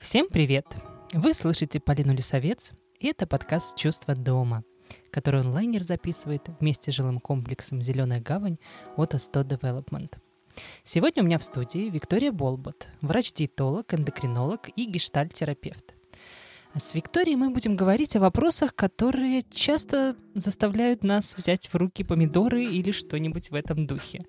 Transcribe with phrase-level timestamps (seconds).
[0.00, 0.64] Всем привет!
[1.12, 4.64] Вы слышите Полину Лисовец, и это подкаст «Чувство дома»,
[5.10, 8.56] который онлайнер записывает вместе с жилым комплексом «Зеленая гавань»
[8.96, 10.10] от Асто Development.
[10.84, 15.94] Сегодня у меня в студии Виктория Болбот, врач-диетолог, эндокринолог и гештальт-терапевт.
[16.76, 22.64] С Викторией мы будем говорить о вопросах, которые часто заставляют нас взять в руки помидоры
[22.64, 24.24] или что-нибудь в этом духе.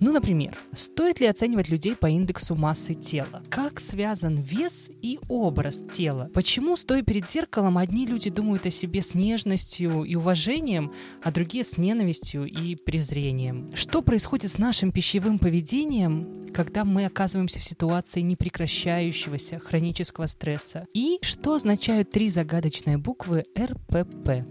[0.00, 3.42] Ну, например, стоит ли оценивать людей по индексу массы тела?
[3.48, 6.30] Как связан вес и образ тела?
[6.34, 10.92] Почему, стоя перед зеркалом, одни люди думают о себе с нежностью и уважением,
[11.22, 13.70] а другие с ненавистью и презрением?
[13.74, 20.86] Что происходит с нашим пищевым поведением, когда мы оказываемся в ситуации непрекращающегося хронического стресса?
[20.92, 24.46] И что означают три загадочные буквы РПП?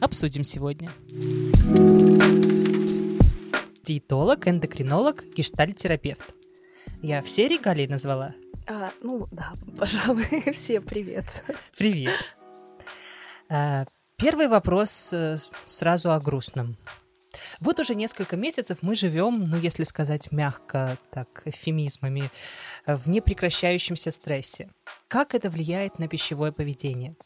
[0.00, 0.90] Обсудим сегодня.
[3.84, 6.34] Диетолог, эндокринолог, гештальт-терапевт.
[7.00, 8.34] Я все регалии назвала?
[8.66, 11.26] А, ну да, пожалуй, все привет.
[11.78, 12.18] Привет.
[13.48, 13.84] А,
[14.16, 15.36] первый вопрос э,
[15.66, 16.76] сразу о грустном.
[17.60, 22.30] Вот уже несколько месяцев мы живем, ну если сказать мягко, так эвфемизмами,
[22.86, 24.70] в непрекращающемся стрессе.
[25.08, 27.16] Как это влияет на пищевое поведение?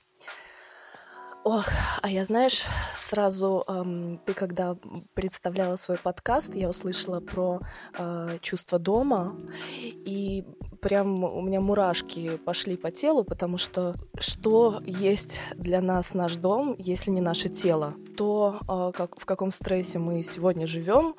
[1.49, 1.67] Ох,
[2.03, 2.65] а я, знаешь,
[2.97, 4.77] сразу эм, ты когда
[5.15, 7.61] представляла свой подкаст, я услышала про
[7.97, 9.39] э, чувство дома,
[9.81, 10.45] и
[10.87, 16.77] прям у меня мурашки пошли по телу, потому что что есть для нас наш дом,
[16.79, 17.95] если не наше тело?
[18.17, 21.17] То, э, как, в каком стрессе мы сегодня живем,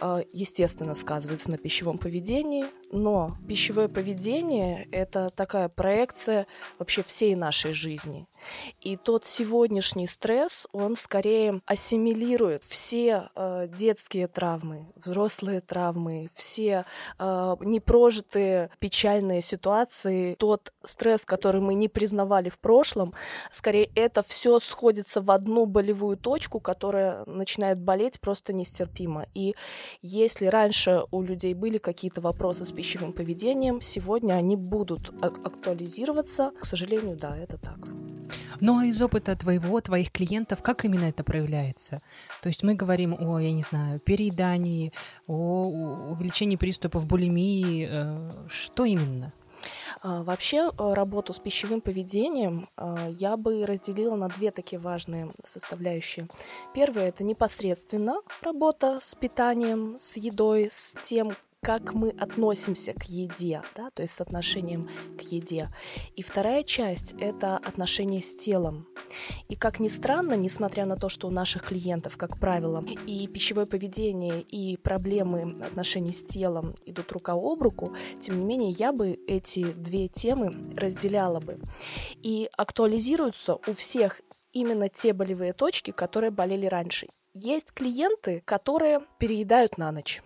[0.00, 6.46] э, естественно, сказывается на пищевом поведении, но пищевое поведение— это такая проекция
[6.78, 8.26] вообще всей нашей жизни.
[8.80, 16.84] И тот сегодняшний стресс, он скорее ассимилирует все э, детские травмы, взрослые травмы, все
[17.18, 18.70] э, непрожитые
[19.10, 23.12] печальные ситуации, тот стресс, который мы не признавали в прошлом,
[23.50, 29.26] скорее это все сходится в одну болевую точку, которая начинает болеть просто нестерпимо.
[29.34, 29.54] И
[30.02, 36.52] если раньше у людей были какие-то вопросы с пищевым поведением, сегодня они будут актуализироваться.
[36.60, 37.78] К сожалению, да, это так.
[38.60, 42.02] Ну а из опыта твоего, твоих клиентов, как именно это проявляется?
[42.42, 44.92] То есть мы говорим о, я не знаю, переедании,
[45.26, 47.88] о увеличении приступов булимии.
[47.90, 49.32] Э, что именно?
[50.02, 55.32] А, вообще э, работу с пищевым поведением а, я бы разделила на две такие важные
[55.44, 56.28] составляющие.
[56.74, 63.62] Первое это непосредственно работа с питанием, с едой, с тем, как мы относимся к еде,
[63.76, 64.88] да, то есть с отношением
[65.18, 65.68] к еде.
[66.16, 68.88] И вторая часть— это отношение с телом.
[69.48, 73.66] И как ни странно, несмотря на то, что у наших клиентов, как правило, и пищевое
[73.66, 79.18] поведение, и проблемы отношений с телом идут рука об руку, тем не менее я бы
[79.26, 81.58] эти две темы разделяла бы.
[82.22, 84.22] И актуализируются у всех
[84.52, 87.08] именно те болевые точки, которые болели раньше.
[87.34, 90.22] Есть клиенты, которые переедают на ночь.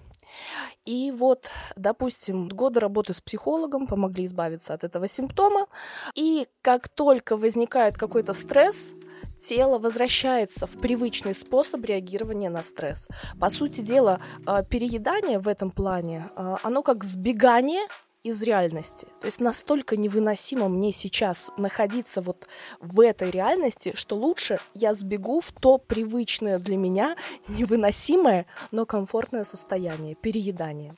[0.84, 5.66] И вот, допустим, годы работы с психологом помогли избавиться от этого симптома.
[6.14, 8.92] И как только возникает какой-то стресс,
[9.40, 13.08] тело возвращается в привычный способ реагирования на стресс.
[13.40, 17.86] По сути дела, а, переедание в этом плане, а, оно как сбегание
[18.24, 19.06] из реальности.
[19.20, 22.48] То есть настолько невыносимо мне сейчас находиться вот
[22.80, 27.16] в этой реальности, что лучше я сбегу в то привычное для меня
[27.48, 30.96] невыносимое, но комфортное состояние, переедание.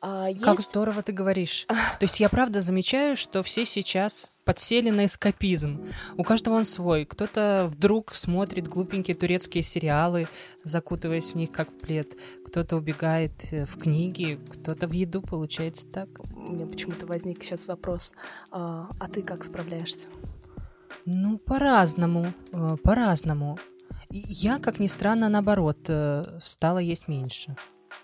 [0.00, 0.42] А, есть...
[0.42, 1.66] Как здорово ты говоришь.
[1.68, 5.86] То есть я правда замечаю, что все сейчас подсели на эскапизм.
[6.16, 7.04] У каждого он свой.
[7.04, 10.28] Кто-то вдруг смотрит глупенькие турецкие сериалы,
[10.64, 12.16] закутываясь в них как в плед.
[12.46, 16.08] Кто-то убегает э, в книги, кто-то в еду, получается так.
[16.34, 18.14] У меня почему-то возник сейчас вопрос.
[18.50, 20.06] А, а ты как справляешься?
[21.04, 22.32] Ну, по-разному.
[22.52, 23.58] Э, по-разному.
[24.10, 27.54] Я, как ни странно, наоборот, э, стала есть меньше.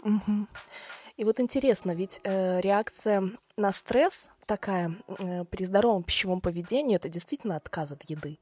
[0.02, 0.46] Угу.
[1.16, 7.08] И вот интересно, ведь э, реакция на стресс такая э, при здоровом пищевом поведении это
[7.08, 8.38] действительно отказ от еды.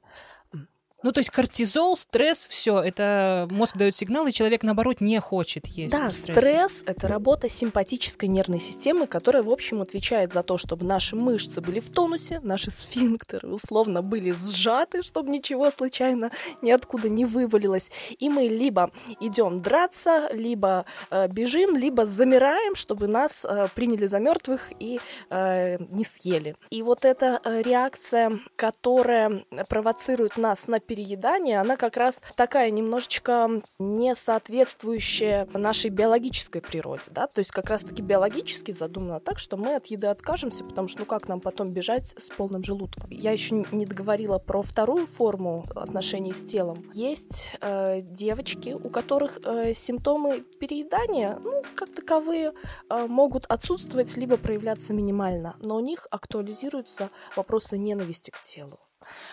[1.02, 5.66] Ну, то есть кортизол, стресс, все, это мозг дает сигнал, и человек, наоборот, не хочет
[5.66, 5.96] есть.
[5.96, 11.16] Да, стресс— это работа симпатической нервной системы, которая, в общем, отвечает за то, чтобы наши
[11.16, 16.30] мышцы были в тонусе, наши сфинктеры условно были сжаты, чтобы ничего случайно
[16.62, 17.90] ниоткуда не вывалилось.
[18.18, 18.90] И мы либо
[19.20, 25.00] идем драться, либо э, бежим, либо замираем, чтобы нас э, приняли за мертвых и
[25.30, 26.56] э, не съели.
[26.70, 33.62] И вот эта э, реакция, которая провоцирует нас на переедания, она как раз такая немножечко
[33.78, 39.74] не соответствующая нашей биологической природе, да, то есть как раз-таки биологически задумано так, что мы
[39.74, 43.08] от еды откажемся, потому что ну как нам потом бежать с полным желудком?
[43.10, 46.84] Я еще не договорила про вторую форму отношений с телом.
[46.92, 52.52] Есть э, девочки, у которых э, симптомы переедания, ну, как таковые,
[52.90, 58.78] э, могут отсутствовать либо проявляться минимально, но у них актуализируются вопросы ненависти к телу.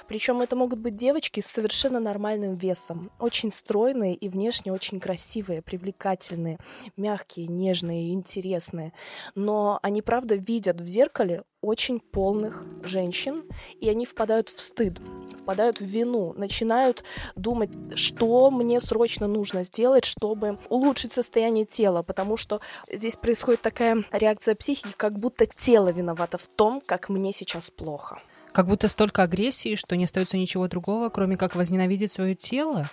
[0.07, 5.61] Причем это могут быть девочки с совершенно нормальным весом, очень стройные и внешне очень красивые,
[5.61, 6.57] привлекательные,
[6.97, 8.93] мягкие, нежные, интересные.
[9.35, 13.43] Но они, правда, видят в зеркале очень полных женщин,
[13.79, 14.99] и они впадают в стыд,
[15.37, 17.03] впадают в вину, начинают
[17.35, 22.61] думать, что мне срочно нужно сделать, чтобы улучшить состояние тела, потому что
[22.91, 28.21] здесь происходит такая реакция психики, как будто тело виновато в том, как мне сейчас плохо.
[28.51, 32.89] Как будто столько агрессии, что не остается ничего другого, кроме как возненавидеть свое тело.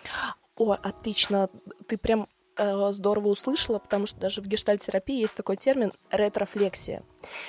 [0.57, 1.51] О, отлично.
[1.87, 7.03] Ты прям э, здорово услышала, потому что даже в гештальтерапии есть такой термин ретрофлексия.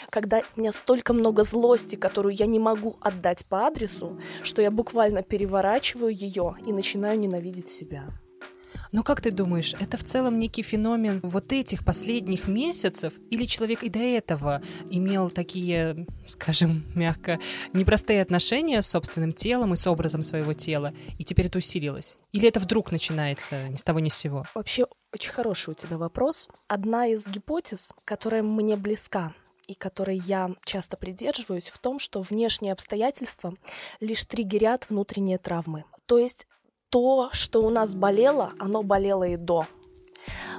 [0.10, 4.72] Когда у меня столько много злости, которую я не могу отдать по адресу, что я
[4.72, 8.10] буквально переворачиваю ее и начинаю ненавидеть себя.
[8.92, 13.14] Но как ты думаешь, это в целом некий феномен вот этих последних месяцев?
[13.30, 17.40] Или человек и до этого имел такие, скажем мягко,
[17.74, 22.18] непростые отношения с собственным телом и с образом своего тела, и теперь это усилилось?
[22.32, 24.46] Или это вдруг начинается ни с того ни с сего?
[24.56, 26.50] Вообще, очень хороший у тебя вопрос.
[26.68, 29.34] Одна из гипотез, которая мне близка,
[29.68, 33.54] и которой я часто придерживаюсь, в том, что внешние обстоятельства
[34.00, 35.84] лишь триггерят внутренние травмы.
[36.06, 36.48] То есть
[36.90, 39.68] то, что у нас болело, оно болело и до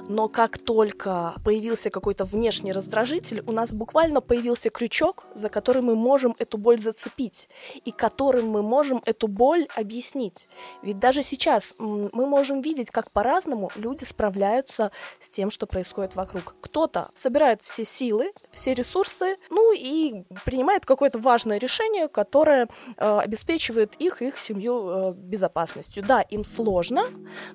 [0.07, 5.95] но как только появился какой-то внешний раздражитель, у нас буквально появился крючок, за который мы
[5.95, 7.49] можем эту боль зацепить,
[7.85, 10.47] и которым мы можем эту боль объяснить.
[10.81, 16.55] Ведь даже сейчас мы можем видеть, как по-разному люди справляются с тем, что происходит вокруг.
[16.61, 22.67] Кто-то собирает все силы, все ресурсы, ну и принимает какое-то важное решение, которое
[22.97, 26.03] э, обеспечивает их их семью э, безопасностью.
[26.03, 27.05] Да, им сложно,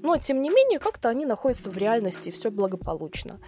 [0.01, 3.41] но тем не менее как-то они находятся в реальности, все благополучно.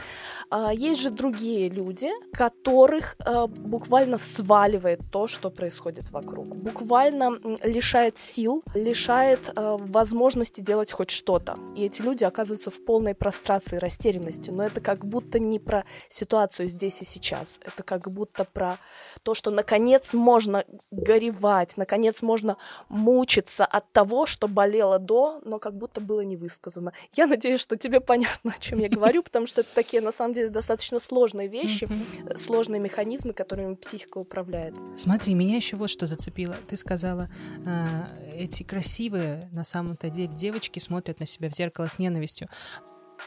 [0.50, 6.46] А, есть же другие люди, которых а, буквально сваливает то, что происходит вокруг.
[6.48, 11.56] Буквально лишает сил, лишает а, возможности делать хоть что-то.
[11.76, 14.50] И эти люди оказываются в полной прострации, растерянности.
[14.50, 17.60] Но это как будто не про ситуацию здесь и сейчас.
[17.64, 18.78] Это как будто про
[19.22, 22.56] то, что наконец можно горевать, наконец можно
[22.88, 26.92] мучиться от того, что болело до, но как будто было не высказано.
[27.16, 30.34] Я надеюсь, что тебе понятно, о чем я говорю, потому что это такие, на самом
[30.34, 31.88] деле, достаточно сложные вещи,
[32.36, 34.74] сложные механизмы, которыми психика управляет.
[34.96, 36.56] Смотри, меня еще вот что зацепило.
[36.66, 37.28] Ты сказала,
[37.64, 42.48] э, эти красивые, на самом-то деле, девочки смотрят на себя в зеркало с ненавистью.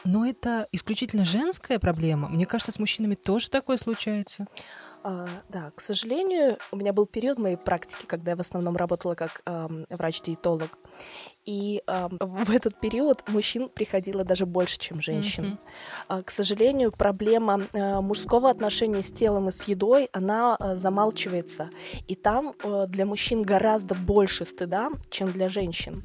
[0.04, 2.28] Но это исключительно женская проблема.
[2.28, 4.46] Мне кажется, с мужчинами тоже такое случается.
[5.02, 9.14] А, да, к сожалению, у меня был период моей практики, когда я в основном работала
[9.14, 10.78] как э, врач-диетолог.
[11.46, 15.58] И э, в этот период мужчин приходило даже больше, чем женщин.
[16.08, 16.24] Mm-hmm.
[16.24, 21.70] К сожалению, проблема э, мужского отношения с телом и с едой, она э, замалчивается.
[22.06, 26.04] И там э, для мужчин гораздо больше стыда, чем для женщин.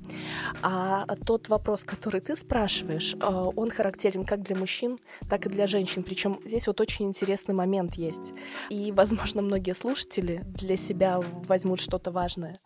[0.61, 4.99] А тот вопрос, который ты спрашиваешь, э, он характерен как для мужчин,
[5.29, 6.03] так и для женщин.
[6.03, 8.33] Причем здесь вот очень интересный момент есть.
[8.69, 12.60] И, возможно, многие слушатели для себя возьмут что-то важное.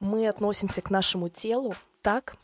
[0.00, 1.74] Мы относимся к нашему телу
[2.06, 2.36] так,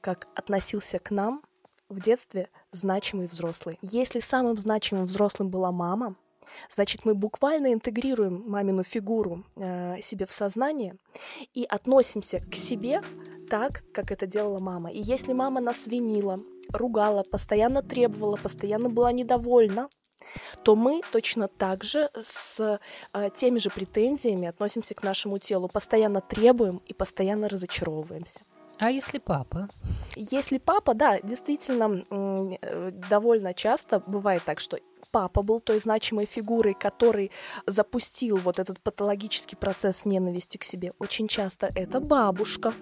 [0.00, 1.42] как относился к нам
[1.90, 3.78] в детстве значимый взрослый.
[3.82, 6.16] Если самым значимым взрослым была мама,
[6.74, 10.96] значит, мы буквально интегрируем мамину фигуру э, себе в сознание
[11.52, 13.02] и относимся к себе
[13.50, 14.90] так, как это делала мама.
[14.90, 16.40] И если мама нас винила,
[16.72, 19.90] ругала, постоянно требовала, постоянно была недовольна,
[20.64, 22.80] то мы точно так же с
[23.12, 28.40] э, теми же претензиями относимся к нашему телу, постоянно требуем и постоянно разочаровываемся.
[28.80, 29.68] А если папа?
[30.16, 34.78] Если папа, да, действительно, э, довольно часто бывает так, что
[35.10, 37.30] папа был той значимой фигурой, который
[37.66, 40.94] запустил вот этот патологический процесс ненависти к себе.
[40.98, 42.72] Очень часто это бабушка,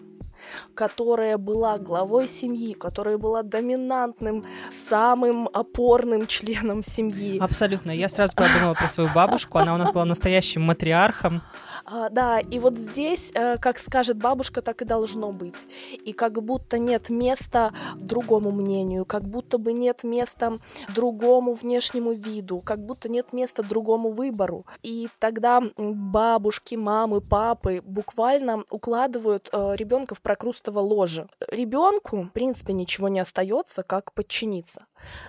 [0.74, 7.38] которая была главой семьи, которая была доминантным, самым опорным членом семьи.
[7.38, 7.90] Абсолютно.
[7.90, 9.58] Я сразу подумала про свою бабушку.
[9.58, 11.42] Она у нас была настоящим матриархом.
[11.84, 15.66] А, да, и вот здесь, э, как скажет бабушка, так и должно быть.
[16.04, 20.58] И как будто нет места другому мнению, как будто бы нет места
[20.94, 24.66] другому внешнему виду, как будто нет места другому выбору.
[24.82, 31.26] И тогда бабушки, мамы, папы буквально укладывают э, ребенка в прокрустово ложе.
[31.48, 34.84] Ребенку, в принципе, ничего не остается, как подчиниться.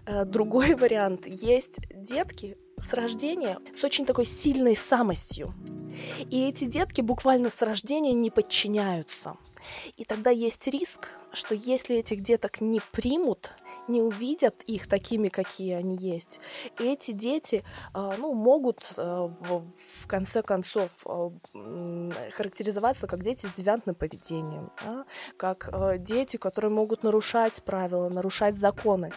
[0.06, 5.54] Э, другой вариант есть детки, с рождения с очень такой сильной самостью.
[6.30, 9.38] И эти детки буквально с рождения не подчиняются.
[9.96, 13.52] И тогда есть риск, что если этих деток не примут,
[13.88, 16.40] не увидят их такими, какие они есть,
[16.78, 21.30] эти дети э, ну, могут э, в, конце концов э,
[22.32, 25.06] характеризоваться как дети с девиантным поведением, да?
[25.38, 25.70] как
[26.04, 29.12] дети, которые могут нарушать правила, нарушать законы.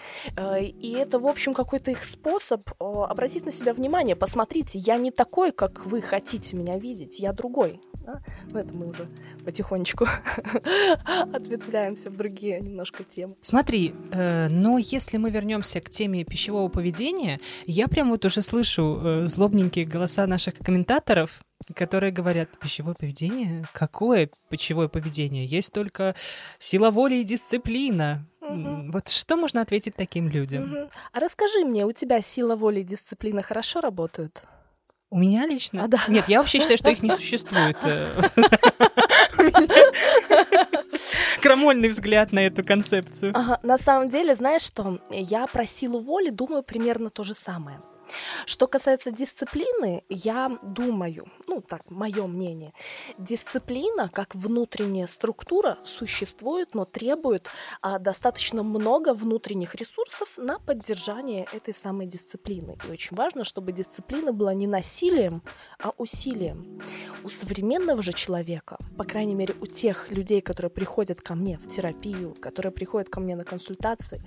[0.60, 4.16] И это, в общем, какой-то их способ обратить на себя внимание.
[4.16, 7.80] Посмотрите, я не такой, как вы хотите меня видеть, я другой.
[8.04, 8.20] Да?
[8.50, 9.08] Но это мы уже
[9.44, 10.06] потихонечку
[11.32, 13.36] ответвляемся в другие немножко темы.
[13.40, 19.00] Смотри, э, но если мы вернемся к теме пищевого поведения, я прям вот уже слышу
[19.02, 21.40] э, злобненькие голоса наших комментаторов,
[21.74, 23.68] которые говорят, пищевое поведение?
[23.72, 25.46] Какое пищевое поведение?
[25.46, 26.14] Есть только
[26.58, 28.26] сила воли и дисциплина.
[28.40, 28.92] Угу.
[28.92, 30.64] Вот что можно ответить таким людям?
[30.64, 30.90] Угу.
[31.12, 34.42] А расскажи мне, у тебя сила воли и дисциплина хорошо работают?
[35.10, 35.84] У меня лично?
[35.84, 36.02] А, да.
[36.08, 37.76] Нет, я вообще считаю, что их не существует.
[41.42, 43.32] Крамольный взгляд на эту концепцию.
[43.34, 47.80] Ага, на самом деле, знаешь что, я про силу воли думаю примерно то же самое.
[48.46, 52.72] Что касается дисциплины, я думаю, ну так, мое мнение,
[53.18, 57.48] дисциплина как внутренняя структура существует, но требует
[57.80, 62.76] а, достаточно много внутренних ресурсов на поддержание этой самой дисциплины.
[62.86, 65.42] И очень важно, чтобы дисциплина была не насилием,
[65.78, 66.80] а усилием.
[67.24, 71.68] У современного же человека, по крайней мере у тех людей, которые приходят ко мне в
[71.68, 74.22] терапию, которые приходят ко мне на консультации,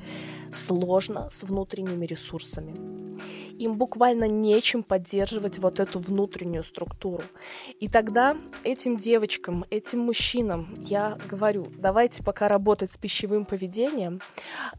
[0.53, 2.95] сложно с внутренними ресурсами
[3.59, 7.23] им буквально нечем поддерживать вот эту внутреннюю структуру.
[7.79, 14.21] И тогда этим девочкам, этим мужчинам я говорю, давайте пока работать с пищевым поведением,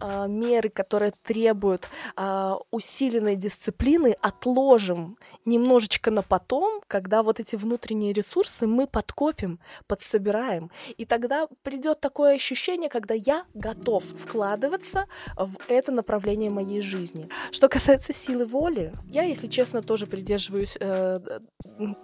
[0.00, 8.12] э, меры, которые требуют э, усиленной дисциплины, отложим немножечко на потом, когда вот эти внутренние
[8.12, 10.71] ресурсы мы подкопим, подсобираем.
[10.97, 17.29] И тогда придет такое ощущение, когда я готов вкладываться в это направление моей жизни.
[17.50, 21.21] Что касается силы воли, воли, я, если честно, тоже придерживаюсь э,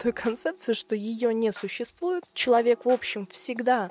[0.02, 2.24] той концепции, что ее не существует.
[2.34, 3.90] Человек, в общем, всегда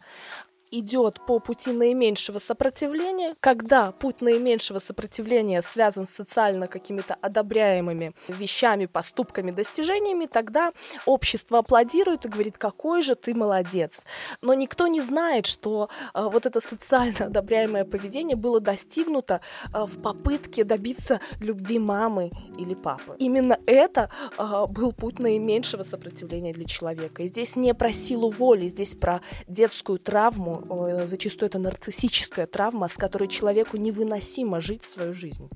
[0.71, 8.85] идет по пути наименьшего сопротивления, когда путь наименьшего сопротивления связан с социально какими-то одобряемыми вещами,
[8.85, 10.71] поступками, достижениями, тогда
[11.05, 14.05] общество аплодирует и говорит, какой же ты молодец.
[14.41, 19.41] Но никто не знает, что э, вот это социально одобряемое поведение было достигнуто
[19.73, 23.15] э, в попытке добиться любви мамы или папы.
[23.19, 27.23] Именно это э, был путь наименьшего сопротивления для человека.
[27.23, 30.60] И здесь не про силу воли, здесь про детскую травму,
[31.05, 35.49] зачастую это нарциссическая травма, с которой человеку невыносимо жить свою жизнь.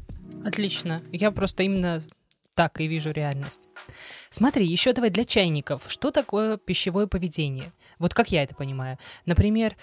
[0.46, 1.02] Отлично.
[1.12, 2.04] Я просто именно
[2.54, 3.70] так и вижу реальность.
[4.30, 5.86] Смотри, еще давай для чайников.
[5.88, 7.74] Что такое пищевое поведение?
[8.00, 8.98] Вот как я это понимаю.
[9.26, 9.76] Например,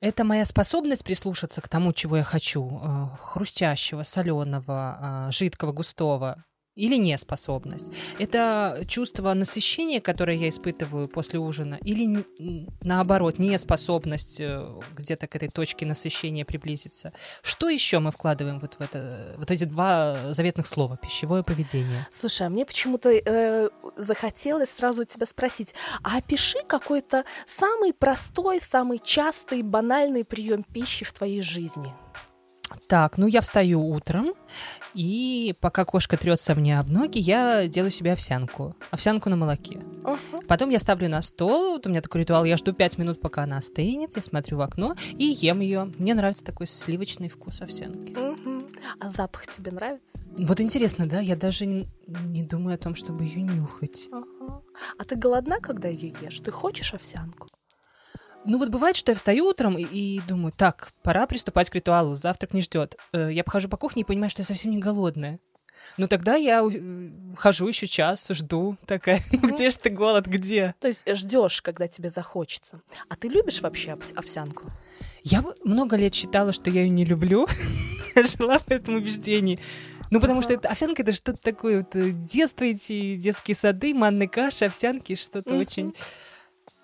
[0.00, 2.80] это моя способность прислушаться к тому, чего я хочу.
[2.82, 6.44] Э, хрустящего, соленого, э, жидкого, густого
[6.78, 7.92] или неспособность.
[8.18, 12.24] Это чувство насыщения, которое я испытываю после ужина, или
[12.82, 14.64] наоборот, неспособность э,
[14.96, 17.12] где-то к этой точке насыщения приблизиться.
[17.42, 22.06] Что еще мы вкладываем вот в это, вот эти два заветных слова пищевое поведение?
[22.14, 29.00] Слушай, а мне почему-то э, захотелось сразу тебя спросить, а опиши какой-то самый простой, самый
[29.00, 31.92] частый, банальный прием пищи в твоей жизни.
[32.86, 34.32] Так, ну я встаю утром,
[34.94, 38.74] и пока кошка трется мне об ноги, я делаю себе овсянку.
[38.90, 39.80] Овсянку на молоке.
[40.02, 40.46] Uh-huh.
[40.46, 43.42] Потом я ставлю на стол, вот у меня такой ритуал, я жду 5 минут, пока
[43.42, 45.92] она остынет, я смотрю в окно и ем ее.
[45.98, 48.12] Мне нравится такой сливочный вкус овсянки.
[48.12, 48.70] Uh-huh.
[49.00, 50.22] А запах тебе нравится?
[50.36, 51.20] Вот интересно, да?
[51.20, 54.08] Я даже не, не думаю о том, чтобы ее нюхать.
[54.10, 54.62] Uh-huh.
[54.98, 56.40] А ты голодна, когда ее ешь?
[56.40, 57.48] Ты хочешь овсянку?
[58.48, 62.14] Ну вот бывает, что я встаю утром и, и думаю, так, пора приступать к ритуалу,
[62.14, 62.96] завтрак не ждет.
[63.12, 65.38] Э, я похожу по кухне и понимаю, что я совсем не голодная.
[65.98, 66.66] Но тогда я
[67.36, 70.74] хожу еще час, жду, такая, ну где же ты голод, где?
[70.80, 72.80] То есть ждешь, когда тебе захочется.
[73.10, 74.70] А ты любишь вообще овсянку?
[75.22, 77.46] Я много лет считала, что я ее не люблю.
[78.16, 79.58] Жила в этом убеждении.
[80.10, 84.26] Ну, потому что это, овсянка это что-то такое, вот, э, детство эти детские сады, манные
[84.26, 85.94] каши, овсянки, что-то очень...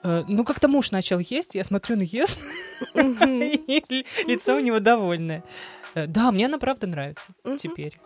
[0.05, 2.39] Э, ну, как-то муж начал есть, я смотрю, он ест,
[2.95, 5.43] и лицо у него довольное.
[5.95, 7.99] Э, да, мне она правда нравится теперь.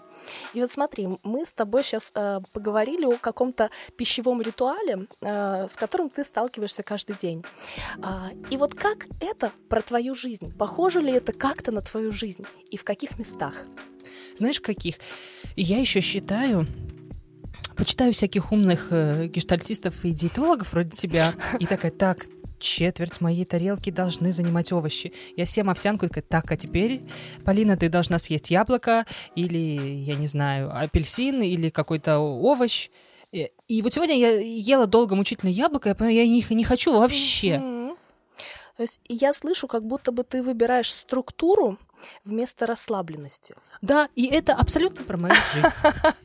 [0.53, 5.75] И вот смотри, мы с тобой сейчас э, поговорили о каком-то пищевом ритуале, э, с
[5.75, 7.45] которым ты сталкиваешься каждый день.
[8.03, 10.53] А, и вот как это про твою жизнь?
[10.59, 12.45] Похоже ли это как-то на твою жизнь?
[12.71, 13.55] И в каких местах?
[14.35, 14.97] Знаешь, каких?
[15.57, 16.67] Я еще считаю,
[17.79, 22.27] почитаю всяких умных э, гештальтистов и диетологов вроде тебя, и такая, так,
[22.59, 25.13] четверть моей тарелки должны занимать овощи.
[25.37, 27.03] Я съем овсянку и такая, так, а теперь,
[27.45, 29.07] Полина, ты должна съесть яблоко
[29.37, 32.91] или, я не знаю, апельсин или какой-то овощ.
[33.31, 36.93] И, и вот сегодня я ела долго мучительно яблоко, я понимаю, я не, не хочу
[36.93, 37.59] вообще.
[38.77, 41.79] То есть я слышу, как будто бы ты выбираешь структуру,
[42.25, 43.55] вместо расслабленности.
[43.83, 45.69] Да, и это абсолютно про мою жизнь.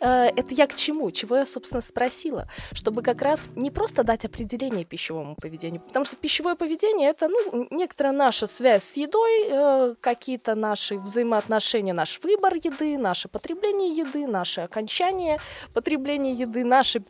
[0.00, 1.10] Э, это я к чему?
[1.10, 2.48] Чего я, собственно, спросила?
[2.72, 7.68] Чтобы как раз не просто дать определение пищевому поведению, потому что пищевое поведение— это ну,
[7.70, 14.26] некоторая наша связь с едой, э, какие-то наши взаимоотношения, наш выбор еды, наше потребление еды,
[14.26, 15.40] наше окончание
[15.72, 17.02] потребления еды, наша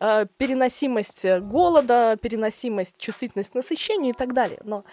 [0.00, 4.60] э, переносимость голода, переносимость, чувствительность к насыщению и так далее.
[4.64, 4.84] Но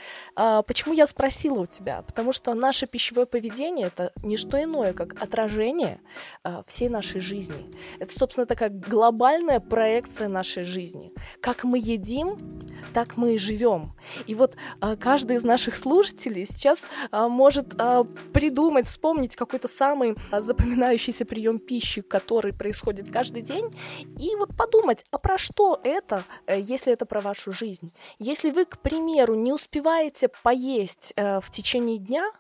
[0.64, 2.02] почему я спросила у тебя?
[2.02, 6.02] Потому что что наше пищевое поведение это не что иное, как отражение
[6.44, 7.72] э, всей нашей жизни.
[8.00, 11.12] Это, собственно, такая глобальная проекция нашей жизни.
[11.40, 12.38] Как мы едим,
[12.94, 13.94] так мы и живем.
[14.26, 20.16] И вот э, каждый из наших слушателей сейчас э, может э, придумать, вспомнить какой-то самый
[20.32, 23.70] э, запоминающийся прием пищи, который происходит каждый день,
[24.20, 27.94] и вот подумать, а про что это, э, если это про вашу жизнь?
[28.18, 32.31] Если вы, к примеру, не успеваете поесть э, в течение дня,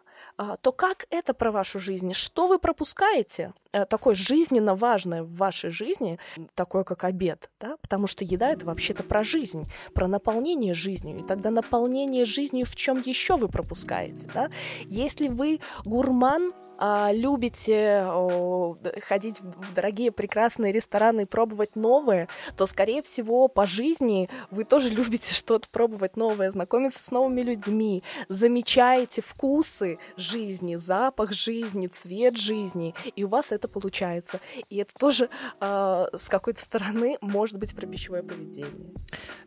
[0.62, 2.14] то как это про вашу жизнь?
[2.14, 6.20] Что вы пропускаете э, такое жизненно важное в вашей жизни,
[6.56, 7.50] такое как обед?
[7.60, 7.78] Да?
[7.82, 11.20] Потому что еда это вообще-то про жизнь, про наполнение жизнью.
[11.20, 14.30] И тогда наполнение жизнью в чем еще вы пропускаете?
[14.34, 14.50] Да?
[14.86, 16.71] Если вы гурман, а,
[17.12, 18.76] любите о,
[19.08, 24.90] ходить в дорогие прекрасные рестораны и пробовать новое, то, скорее всего, по жизни вы тоже
[24.94, 32.96] любите что-то пробовать новое, знакомиться с новыми людьми, замечаете вкусы жизни, запах жизни, цвет жизни,
[33.16, 34.40] и у вас это получается.
[34.70, 38.92] И это тоже э, с какой-то стороны может быть про пищевое поведение.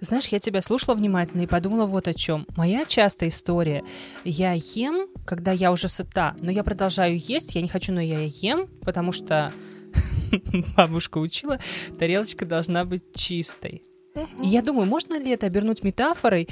[0.01, 2.47] Знаешь, я тебя слушала внимательно и подумала вот о чем.
[2.57, 3.83] Моя частая история.
[4.25, 8.21] Я ем, когда я уже сыта, но я продолжаю есть, я не хочу, но я
[8.23, 9.53] ем, потому что
[10.77, 11.59] бабушка учила,
[11.99, 13.83] тарелочка должна быть чистой.
[14.41, 16.49] И я думаю, можно ли это обернуть метафорой?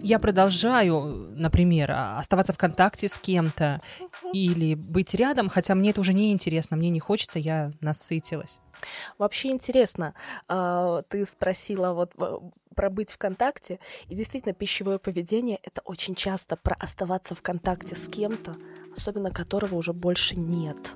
[0.00, 3.82] Я продолжаю, например, оставаться в контакте с кем-то
[4.32, 8.60] или быть рядом, хотя мне это уже не интересно, мне не хочется, я насытилась.
[9.18, 10.14] Вообще интересно,
[10.48, 12.14] а, ты спросила вот
[12.74, 13.78] про быть в контакте,
[14.08, 18.54] и действительно пищевое поведение— это очень часто про оставаться в контакте с кем-то,
[18.92, 20.94] особенно которого уже больше нет.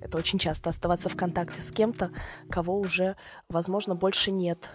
[0.00, 2.10] Это очень часто оставаться в контакте с кем-то,
[2.50, 3.16] кого уже,
[3.48, 4.70] возможно, больше нет.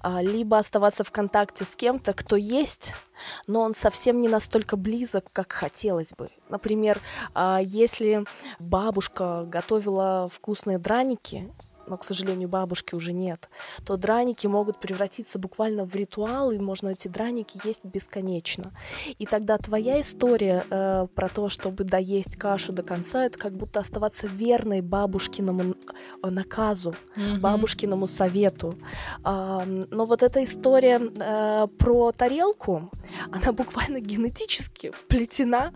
[0.00, 2.92] А, либо оставаться в контакте с кем-то, кто есть,
[3.46, 6.30] но он совсем не настолько близок, как хотелось бы.
[6.48, 7.00] Например,
[7.34, 8.24] а, если
[8.58, 11.52] бабушка готовила вкусные драники,
[11.86, 13.48] но, к сожалению, бабушки уже нет,
[13.84, 18.72] то драники могут превратиться буквально в ритуал, и можно эти драники есть бесконечно.
[19.18, 23.80] И тогда твоя история э, про то, чтобы доесть кашу до конца, это как будто
[23.80, 25.74] оставаться верной бабушкиному
[26.22, 27.40] э, наказу, mm-hmm.
[27.40, 28.74] бабушкиному совету.
[29.24, 32.90] Э, но вот эта история э, про тарелку,
[33.30, 35.72] она буквально генетически вплетена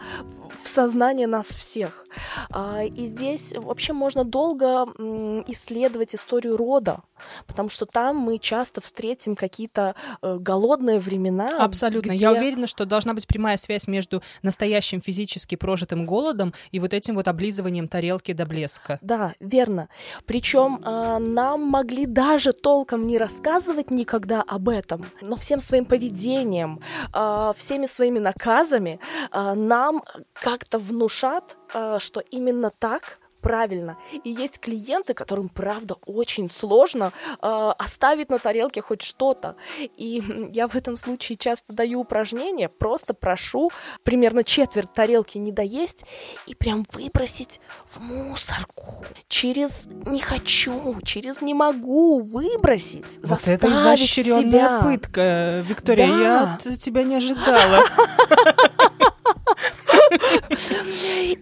[0.53, 2.07] в сознание нас всех.
[2.55, 7.01] Э, и здесь вообще можно долго э, исследовать исследовать историю рода,
[7.47, 11.49] потому что там мы часто встретим какие-то э, голодные времена.
[11.59, 12.11] Абсолютно.
[12.11, 12.21] Где...
[12.21, 17.15] Я уверена, что должна быть прямая связь между настоящим физически прожитым голодом и вот этим
[17.15, 18.99] вот облизыванием тарелки до блеска.
[19.01, 19.89] Да, верно.
[20.27, 26.81] Причем э, нам могли даже толком не рассказывать никогда об этом, но всем своим поведением,
[27.15, 29.01] э, всеми своими наказами
[29.33, 30.03] э, нам
[30.35, 33.97] как-то внушат, э, что именно так правильно.
[34.25, 39.57] И есть клиенты, которым, правда, очень сложно э, оставить на тарелке хоть что-то.
[39.97, 40.23] И
[40.53, 43.71] я в этом случае часто даю упражнения, просто прошу
[44.03, 46.05] примерно четверть тарелки не доесть
[46.47, 49.05] и прям выбросить в мусорку.
[49.29, 54.81] Через «не хочу», через «не могу» выбросить, Вот это изощренная себя.
[54.83, 56.21] пытка, Виктория, да.
[56.21, 57.85] я от тебя не ожидала.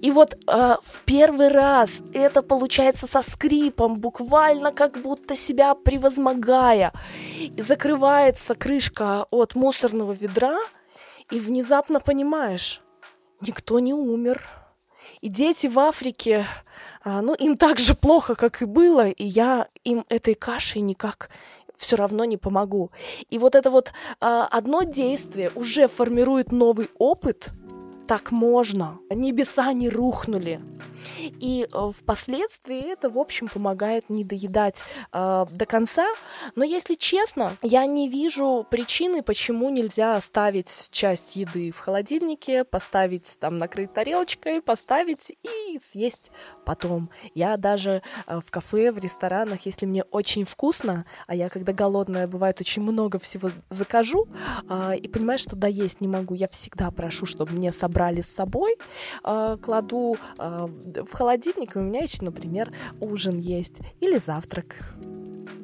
[0.01, 6.93] И вот э, в первый раз это получается со скрипом, буквально как будто себя превозмогая.
[7.39, 10.59] И закрывается крышка от мусорного ведра,
[11.31, 12.83] и внезапно понимаешь,
[13.41, 14.47] никто не умер.
[15.21, 16.47] И дети в Африке,
[17.03, 21.31] а, ну, им так же плохо, как и было, и я им этой кашей никак
[21.77, 22.91] все равно не помогу.
[23.31, 27.51] И вот это вот а, одно действие уже формирует новый опыт,
[28.07, 28.99] так можно.
[29.11, 30.61] Небеса не рухнули.
[31.41, 36.07] И э, впоследствии это, в общем, помогает не доедать э, до конца.
[36.55, 43.39] Но если честно, я не вижу причины, почему нельзя оставить часть еды в холодильнике, поставить
[43.39, 46.31] там, накрыть тарелочкой, поставить и съесть
[46.65, 47.11] потом.
[47.35, 52.27] Я даже э, в кафе, в ресторанах, если мне очень вкусно, а я когда голодная,
[52.27, 54.29] бывает очень много всего закажу,
[54.69, 58.77] э, и понимаю, что доесть не могу, я всегда прошу, чтобы мне собрали с собой,
[59.25, 60.67] э, кладу э,
[61.09, 64.77] в холодильник, и у меня еще, например, ужин есть или завтрак.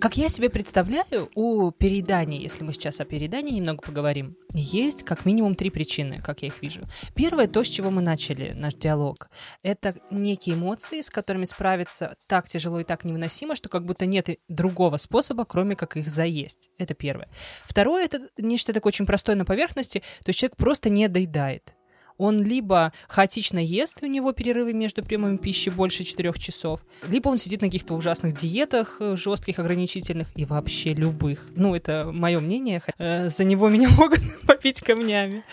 [0.00, 5.26] Как я себе представляю, у переедания, если мы сейчас о переедании немного поговорим, есть как
[5.26, 6.88] минимум три причины, как я их вижу.
[7.14, 9.28] Первое, то, с чего мы начали наш диалог,
[9.62, 14.30] это некие эмоции, с которыми справиться так тяжело и так невыносимо, что как будто нет
[14.48, 16.70] другого способа, кроме как их заесть.
[16.78, 17.28] Это первое.
[17.64, 21.74] Второе, это нечто такое очень простое на поверхности, то есть человек просто не доедает
[22.20, 27.38] он либо хаотично ест, у него перерывы между приемами пищи больше 4 часов, либо он
[27.38, 31.46] сидит на каких-то ужасных диетах, э, жестких, ограничительных и вообще любых.
[31.56, 32.82] Ну, это мое мнение.
[32.98, 35.44] Э, за него меня могут попить камнями.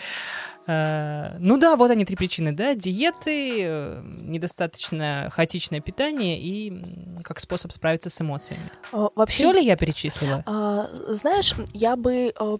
[0.66, 6.72] Э, ну да, вот они три причины, да, диеты, недостаточно хаотичное питание и
[7.24, 8.70] как способ справиться с эмоциями.
[8.92, 10.42] Вообще, Все ли я перечислила?
[10.46, 12.58] А, знаешь, я бы Э,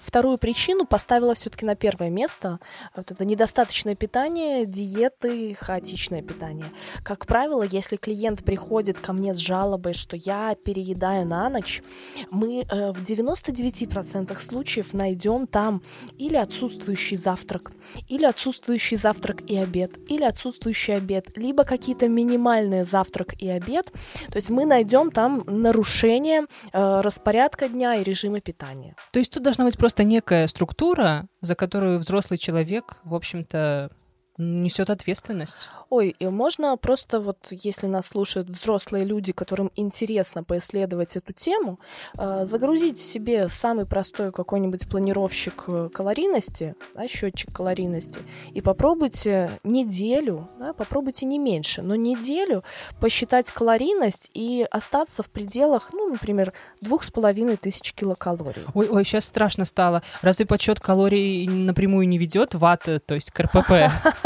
[0.00, 2.58] вторую причину поставила все-таки на первое место.
[2.94, 6.66] Вот это недостаточное питание, диеты, хаотичное питание.
[7.02, 11.82] Как правило, если клиент приходит ко мне с жалобой, что я переедаю на ночь,
[12.30, 15.82] мы э, в 99% случаев найдем там
[16.18, 17.72] или отсутствующий завтрак,
[18.08, 23.92] или отсутствующий завтрак и обед, или отсутствующий обед, либо какие-то минимальные завтрак и обед.
[24.28, 28.94] То есть мы найдем там нарушение э, распорядка дня и режима питания.
[29.12, 33.90] То есть тут должна быть просто некая структура, за которую взрослый человек, в общем-то,
[34.38, 35.68] несет ответственность.
[35.88, 41.78] Ой, и можно просто вот, если нас слушают взрослые люди, которым интересно поисследовать эту тему,
[42.18, 48.20] э, загрузить себе самый простой какой-нибудь планировщик э, калорийности, да, счетчик калорийности,
[48.52, 52.64] и попробуйте неделю, да, попробуйте не меньше, но неделю
[53.00, 58.62] посчитать калорийность и остаться в пределах, ну, например, двух с половиной тысяч килокалорий.
[58.74, 60.02] Ой, ой, сейчас страшно стало.
[60.20, 63.72] Разве подсчет калорий напрямую не ведет ВАТ, то есть КРПП?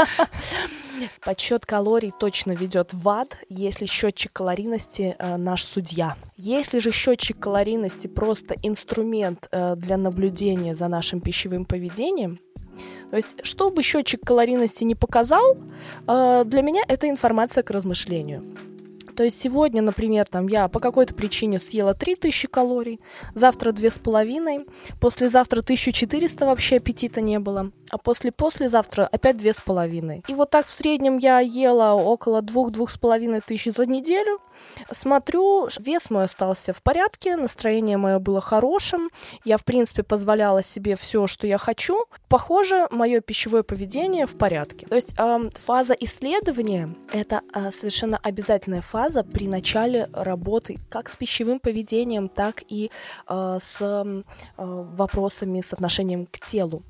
[1.25, 6.15] Подсчет калорий точно ведет в ад, если счетчик калорийности э, наш судья.
[6.37, 12.39] Если же счетчик калорийности просто инструмент э, для наблюдения за нашим пищевым поведением,
[13.09, 15.57] то есть, что бы счетчик калорийности не показал,
[16.07, 18.55] э, для меня это информация к размышлению.
[19.15, 22.99] То есть сегодня, например, там я по какой-то причине съела 3000 калорий,
[23.35, 24.67] завтра 2500,
[24.99, 30.29] послезавтра 1400 вообще аппетита не было, а после-послезавтра опять 2500.
[30.29, 34.39] И вот так в среднем я ела около 2-2,5 тысяч за неделю.
[34.91, 39.09] Смотрю, вес мой остался в порядке, настроение мое было хорошим,
[39.45, 42.05] я, в принципе, позволяла себе все, что я хочу.
[42.27, 44.87] Похоже, мое пищевое поведение в порядке.
[44.87, 51.09] То есть э, фаза исследования— это э, совершенно обязательная фаза, фаза при начале работы как
[51.09, 52.91] с пищевым поведением, так и
[53.27, 54.23] э, с э,
[54.57, 56.83] вопросами, с отношением к телу.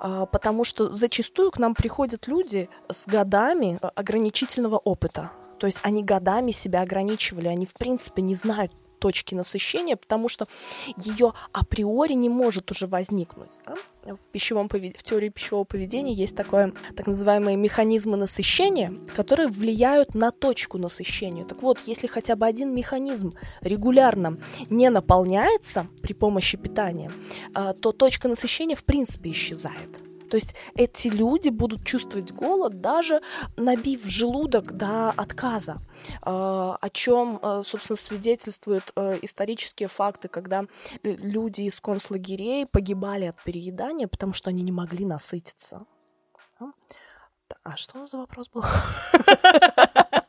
[0.00, 5.30] Э, потому что зачастую к нам приходят люди с годами ограничительного опыта.
[5.58, 10.46] То есть они годами себя ограничивали, они в принципе не знают точки насыщения, потому что
[10.96, 13.58] ее априори не может уже возникнуть.
[13.66, 13.76] Да?
[14.14, 14.98] В, пищевом повед...
[14.98, 21.44] в теории пищевого поведения есть такое, так называемые механизмы насыщения, которые влияют на точку насыщения.
[21.44, 24.38] Так вот, если хотя бы один механизм регулярно
[24.70, 27.12] не наполняется при помощи питания,
[27.54, 30.07] а, то точка насыщения в принципе исчезает.
[30.28, 33.20] То есть эти люди будут чувствовать голод, даже
[33.56, 35.78] набив желудок до отказа,
[36.22, 40.64] а, о чем, а, собственно, свидетельствуют а, исторические факты, когда
[41.02, 45.86] люди из концлагерей погибали от переедания, потому что они не могли насытиться.
[47.64, 48.62] А что у нас за вопрос был?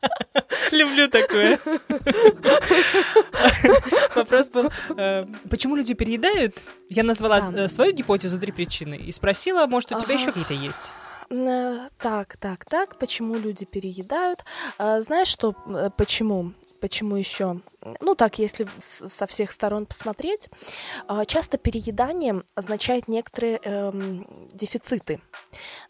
[0.72, 1.58] Люблю такое.
[4.14, 6.60] Вопрос был, э, почему люди переедают?
[6.88, 10.92] Я назвала э, свою гипотезу три причины и спросила, может, у тебя еще какие-то есть?
[11.30, 14.44] Э, Так, так, так, почему люди переедают?
[14.78, 15.54] Знаешь, что,
[15.96, 16.52] почему?
[16.80, 17.60] Почему еще?
[18.00, 20.48] Ну, так, если со всех сторон посмотреть,
[21.26, 25.20] часто переедание означает некоторые эм, дефициты.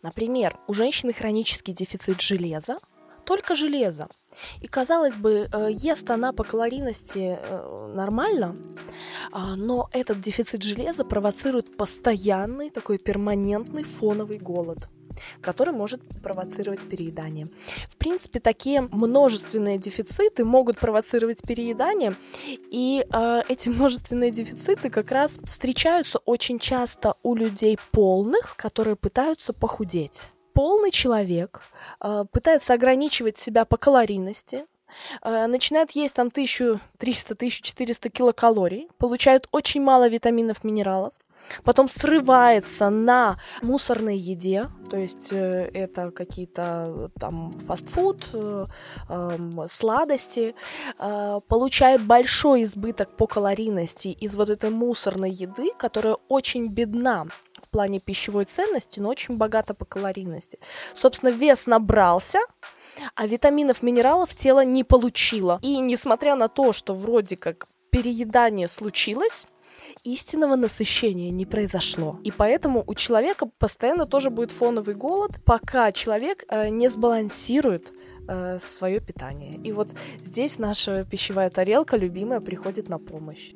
[0.02, 2.78] Например, у женщины хронический дефицит железа,
[3.20, 4.08] только железа.
[4.60, 8.56] И, казалось бы, э, ест она по калорийности э, нормально,
[9.32, 14.88] а, но этот дефицит железа провоцирует постоянный такой перманентный фоновый голод
[15.40, 17.48] который может провоцировать переедание.
[17.88, 22.14] В принципе, такие множественные дефициты могут провоцировать переедание,
[22.46, 29.52] и э, эти множественные дефициты как раз встречаются очень часто у людей полных, которые пытаются
[29.52, 30.28] похудеть.
[30.52, 31.62] Полный человек
[32.00, 34.66] э, пытается ограничивать себя по калорийности,
[35.22, 41.12] э, начинает есть там 1300-1400 килокалорий, получает очень мало витаминов, минералов,
[41.62, 50.54] потом срывается на мусорной еде, то есть э, это какие-то там фастфуд, эм, сладости,
[51.48, 57.28] получает большой избыток по калорийности из вот этой мусорной еды, которая очень бедна
[57.70, 60.58] плане пищевой ценности, но очень богата по калорийности.
[60.94, 62.38] Собственно, вес набрался,
[63.14, 65.58] а витаминов, минералов тело не получило.
[65.62, 69.46] И несмотря на то, что вроде как переедание случилось,
[70.04, 72.18] истинного насыщения не произошло.
[72.24, 77.92] И поэтому у человека постоянно тоже будет фоновый голод, пока человек э, не сбалансирует
[78.60, 79.58] свое питание.
[79.64, 79.88] И вот
[80.24, 83.54] здесь наша пищевая тарелка любимая приходит на помощь.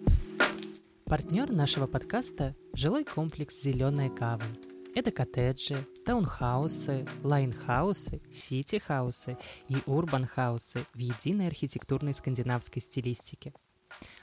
[1.06, 4.56] Партнер нашего подкаста– жилой комплекс «Зеленая гавань».
[4.94, 9.36] Это коттеджи, таунхаусы, лайнхаусы, сити-хаусы
[9.68, 13.52] и урбан-хаусы в единой архитектурной скандинавской стилистике.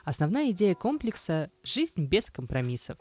[0.03, 2.97] Основная идея комплекса– жизнь без компромиссов.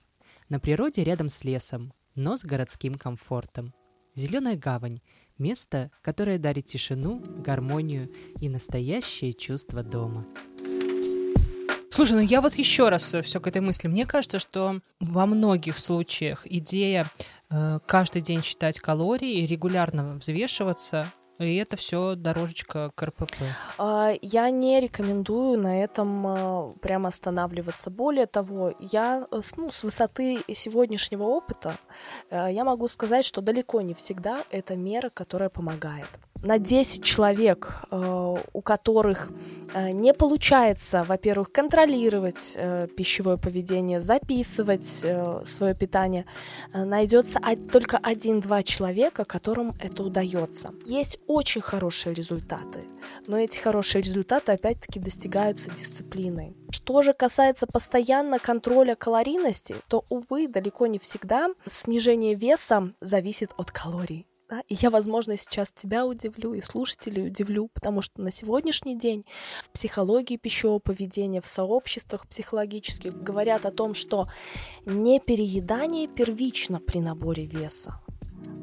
[0.50, 3.72] На природе рядом с лесом, но с городским комфортом.
[4.14, 5.00] Зеленая гавань–
[5.38, 10.26] место, которое дарит тишину, гармонию и настоящее чувство дома.
[11.90, 13.88] Слушай, ну я вот еще раз все к этой мысли.
[13.88, 17.11] Мне кажется, что во многих случаях идея
[17.50, 23.35] э, каждый день считать калории и регулярно взвешиваться и это все дорожечка к РПП.
[23.79, 27.90] А, Я не рекомендую на этом а, прямо останавливаться.
[27.90, 31.79] Более того, я э, ну, с высоты сегодняшнего опыта
[32.31, 36.09] э, я могу сказать, что далеко не всегда это мера, которая помогает.
[36.42, 39.31] На 10 человек, э, у которых
[39.74, 44.87] э, не получается, во-первых, контролировать э, пищевое поведение, записывать
[45.44, 46.24] свое питание,
[46.72, 47.38] найдется
[47.70, 50.70] только один-два человека, которым это удается.
[50.87, 52.85] Есть очень хорошие результаты,
[53.26, 56.57] но эти хорошие результаты опять-таки достигаются дисциплиной.
[56.70, 63.70] Что же касается постоянно контроля калорийности, то, увы, далеко не всегда снижение веса зависит от
[63.70, 64.29] калорий.
[64.50, 64.64] Да?
[64.68, 69.24] И я, возможно, сейчас тебя удивлю и слушателей удивлю, потому что на сегодняшний день
[69.62, 74.28] в психологии пищевого поведения, в сообществах психологических говорят о том, что
[74.84, 78.00] не переедание первично при наборе веса,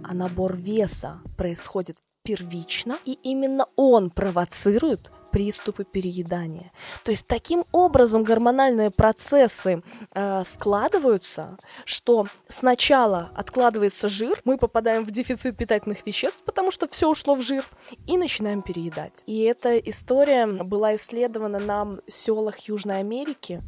[0.03, 6.71] а набор веса происходит первично, и именно он провоцирует приступы переедания.
[7.03, 15.11] То есть таким образом гормональные процессы э, складываются, что сначала откладывается жир, мы попадаем в
[15.11, 17.65] дефицит питательных веществ, потому что все ушло в жир,
[18.05, 19.23] и начинаем переедать.
[19.25, 23.61] И эта история была исследована на селах Южной Америки,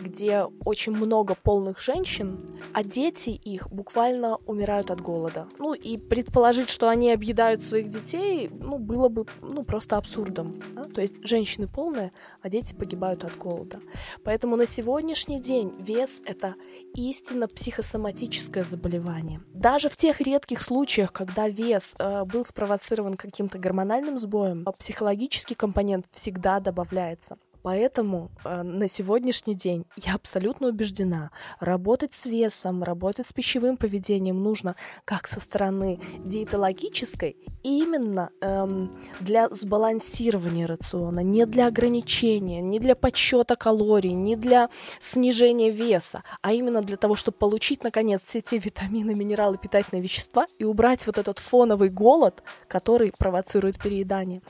[0.00, 5.48] где очень много полных женщин, а дети их буквально умирают от голода.
[5.58, 10.62] Ну и предположить, что они объедают своих детей, ну, было бы ну, просто абсурдом.
[10.74, 10.84] да.
[10.84, 13.80] То есть женщины полные, а дети погибают от голода.
[14.24, 16.54] Поэтому на сегодняшний день вес— это
[16.94, 19.40] истинно психосоматическое заболевание.
[19.54, 26.06] Даже в тех редких случаях, когда вес э, был спровоцирован каким-то гормональным сбоем, психологический компонент
[26.10, 27.38] всегда добавляется.
[27.66, 34.40] Поэтому э, на сегодняшний день я абсолютно убеждена, работать с весом, работать с пищевым поведением
[34.40, 42.94] нужно как со стороны диетологической, именно эм, для сбалансирования рациона, не для ограничения, не для
[42.94, 48.58] подсчета калорий, не для снижения веса, а именно для того, чтобы получить, наконец, все те
[48.58, 54.40] витамины, минералы, питательные вещества и убрать вот этот фоновый голод, который провоцирует переедание.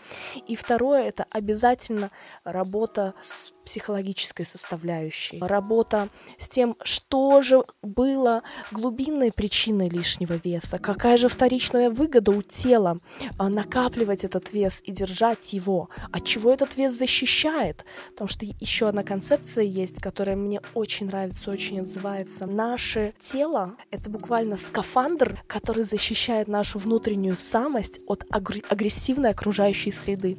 [0.46, 2.10] И второе— это обязательно
[2.44, 11.16] работа с психологической составляющей, работа с тем, что же было глубинной причиной лишнего веса, какая
[11.16, 13.00] же вторичная выгода у тела
[13.36, 17.84] а, накапливать этот вес и держать его, от чего этот вес защищает.
[18.10, 22.46] Потому что еще одна концепция есть, которая мне очень нравится, очень отзывается.
[22.46, 30.38] Наше тело— это буквально скафандр, который защищает нашу внутреннюю самость от агрессивной окружающей среды.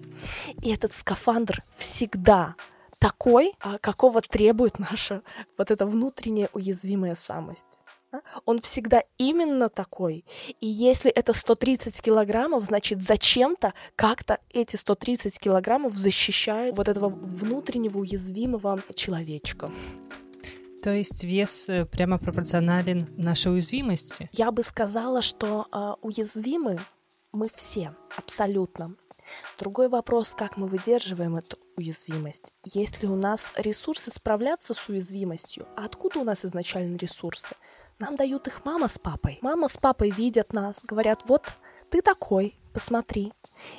[0.61, 2.55] И этот скафандр всегда
[2.99, 5.21] такой, а, какого требует наша
[5.57, 7.81] вот эта внутренняя уязвимая самость.
[8.45, 10.25] Он всегда именно такой.
[10.61, 17.99] И если это 130 килограммов, значит, зачем-то как-то эти 130 килограммов защищают вот этого внутреннего
[17.99, 19.69] уязвимого человечка.
[20.81, 24.29] То есть вес э, прямо пропорционален нашей уязвимости?
[24.31, 26.79] Я бы сказала, что э, уязвимы
[27.33, 28.95] мы все, абсолютно.
[29.57, 32.53] Другой вопрос, как мы выдерживаем эту уязвимость.
[32.63, 35.67] Есть ли у нас ресурсы справляться с уязвимостью?
[35.75, 37.55] А откуда у нас изначально ресурсы?
[37.99, 39.39] Нам дают их мама с папой.
[39.41, 41.43] Мама с папой видят нас, говорят, вот
[41.89, 43.33] ты такой, посмотри,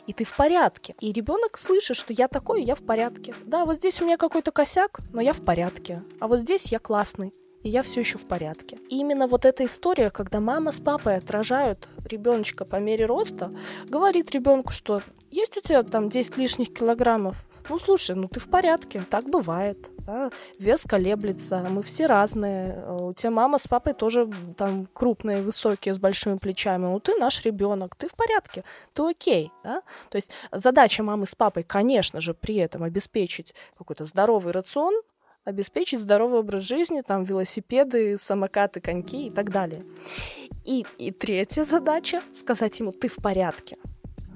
[0.06, 0.94] и ты в порядке.
[1.00, 3.34] И ребенок слышит, что я такой, я в порядке.
[3.44, 6.02] Да, вот здесь у меня какой-то косяк, но я в порядке.
[6.20, 7.32] А вот здесь я классный
[7.62, 8.78] и я все еще в порядке.
[8.88, 13.52] И именно вот эта история, когда мама с папой отражают ребеночка по мере роста,
[13.88, 17.36] говорит ребенку, что есть у тебя там 10 лишних килограммов,
[17.68, 20.30] ну слушай, ну ты в порядке, так бывает, да?
[20.58, 25.98] вес колеблется, мы все разные, у тебя мама с папой тоже там крупные, высокие, с
[25.98, 29.82] большими плечами, ну ты наш ребенок, ты в порядке, ты окей, да?
[30.08, 34.94] То есть задача мамы с папой, конечно же, при этом обеспечить какой-то здоровый рацион,
[35.44, 39.84] обеспечить здоровый образ жизни, там велосипеды, самокаты, коньки и так далее.
[40.64, 43.76] И, и третья задача— сказать ему, ты в порядке.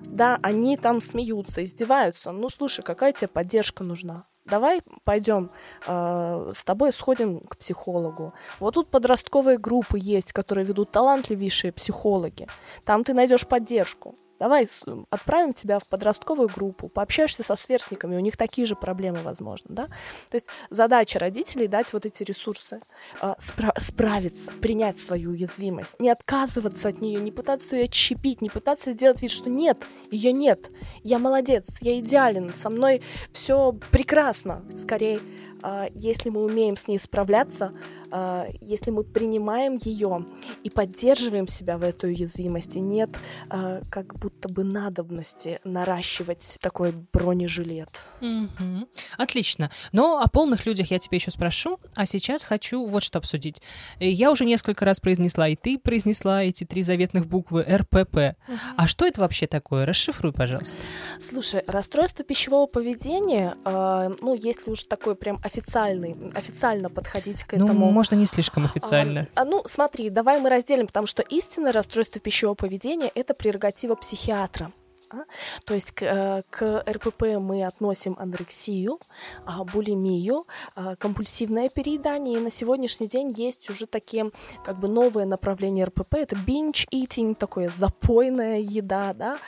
[0.06, 2.32] Да, они там смеются, издеваются.
[2.32, 4.26] Ну, слушай, какая тебе поддержка нужна?
[4.44, 5.50] Давай пойдем
[5.86, 8.34] э, с тобой сходим к психологу.
[8.58, 12.48] Вот тут подростковые группы есть, которые ведут талантливейшие психологи.
[12.84, 14.16] Там ты найдешь поддержку.
[14.42, 14.68] Давай
[15.10, 19.86] отправим тебя в подростковую группу, пообщаешься со сверстниками, у них такие же проблемы, возможно, да?
[20.30, 22.80] То есть задача родителей дать вот эти ресурсы,
[23.20, 28.50] э, спра- справиться, принять свою уязвимость, не отказываться от нее, не пытаться ее отщепить, не
[28.50, 30.72] пытаться сделать вид, что нет, ее нет,
[31.04, 33.00] я молодец, я идеален, со мной
[33.32, 35.20] все прекрасно, скорее
[35.62, 38.01] а, если мы умеем с ней справляться, а,
[38.60, 40.26] если мы принимаем ее
[40.62, 48.06] и поддерживаем себя в этой уязвимости, нет а, как будто бы надобности наращивать такой бронежилет.
[48.20, 48.88] Угу.
[49.18, 49.70] Отлично.
[49.92, 53.62] Но о полных людях я тебе еще спрошу, а сейчас хочу вот что обсудить.
[53.98, 58.16] Э, я уже несколько раз произнесла, и ты произнесла эти три заветных буквы РПП.
[58.16, 58.58] Угу.
[58.76, 59.86] А что это вообще такое?
[59.86, 60.76] Расшифруй, пожалуйста.
[61.20, 67.86] Слушай, расстройство пищевого поведения, ну, если уж такой прям официальный, официально подходить к ну, этому.
[67.86, 69.28] Ну, можно не слишком официально.
[69.36, 73.94] А, а, ну, смотри, давай мы разделим, потому что истинное расстройство пищевого поведения— это прерогатива
[73.94, 74.72] психиатра.
[75.12, 75.24] Да?
[75.64, 78.98] То есть к, э, к РПП мы относим анорексию,
[79.46, 82.38] а, булимию, а, компульсивное переедание.
[82.38, 84.32] И на сегодняшний день есть уже такие
[84.64, 86.14] как бы новые направления РПП.
[86.14, 89.14] Это binge eating, такое запойная еда.
[89.14, 89.38] Да?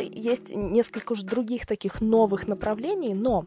[0.00, 3.44] Есть несколько уже других таких новых направлений, но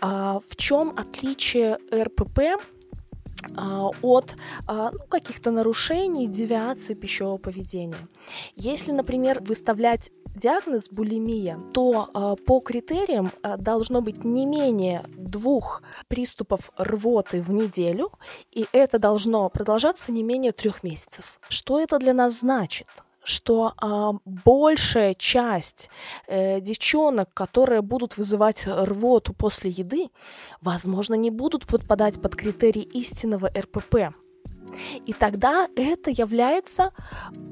[0.00, 2.40] а, в чем отличие РПП
[4.02, 4.34] от
[4.68, 8.08] ну, каких-то нарушений, девиаций пищевого поведения.
[8.56, 16.70] Если, например, выставлять диагноз булимия, то э, по критериям должно быть не менее двух приступов
[16.76, 18.12] рвоты в неделю,
[18.52, 21.40] и это должно продолжаться не менее трех месяцев.
[21.48, 22.86] Что это для нас значит?
[23.22, 25.90] Что а, большая часть
[26.26, 30.10] э, девчонок, которые будут вызывать рвоту после еды,
[30.60, 34.14] возможно, не будут подпадать под критерии истинного РПП.
[35.06, 36.92] И тогда это является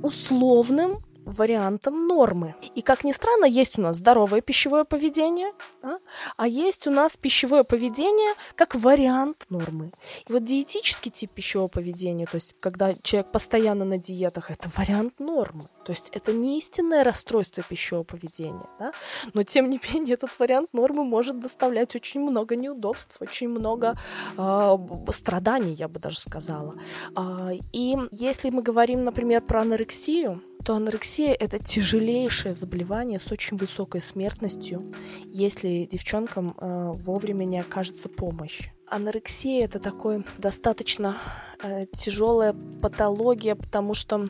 [0.02, 2.54] условным вариантом нормы.
[2.74, 5.98] И, как ни странно, есть у нас здоровое пищевое поведение, да?
[6.36, 9.92] а есть у нас пищевое поведение как вариант нормы.
[10.26, 15.20] И вот диетический тип пищевого поведения, то есть когда человек постоянно на диетах, это вариант
[15.20, 15.68] нормы.
[15.84, 18.92] То есть это не истинное расстройство пищевого поведения, да?
[19.32, 23.98] но тем не менее этот вариант нормы может доставлять очень много неудобств, очень много
[24.36, 24.78] э,
[25.12, 26.74] страданий, я бы даже сказала.
[27.16, 33.56] Э, и если мы говорим, например, про анорексию, то анорексия— это тяжелейшее заболевание с очень
[33.56, 34.92] высокой смертностью,
[35.26, 38.70] если девчонкам э, вовремя не окажется помощь.
[38.86, 41.16] Анорексия это такой достаточно
[41.62, 44.28] э, тяжелая патология, потому что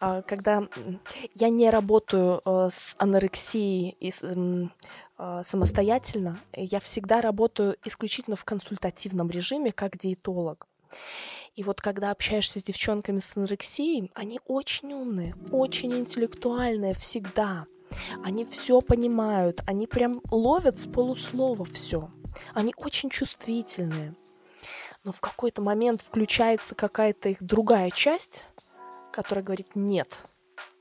[0.00, 0.64] э, когда
[1.34, 8.44] я не работаю э, с анорексией и с, э, самостоятельно, я всегда работаю исключительно в
[8.44, 10.66] консультативном режиме как диетолог.
[11.56, 17.66] И вот когда общаешься с девчонками с анорексией, они очень умные, очень интеллектуальные всегда.
[18.22, 22.10] Они все понимают, они прям ловят с полуслова все.
[22.54, 24.14] Они очень чувствительные.
[25.02, 28.44] Но в какой-то момент включается какая-то их другая часть,
[29.12, 30.18] которая говорит, нет,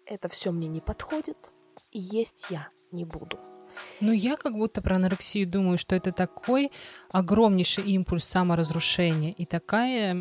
[0.06, 1.52] это все мне не подходит,
[1.92, 3.40] и есть я не буду.
[4.02, 6.72] Ну, я как будто про анорексию думаю, что это такой
[7.10, 10.14] огромнейший импульс саморазрушения и такая,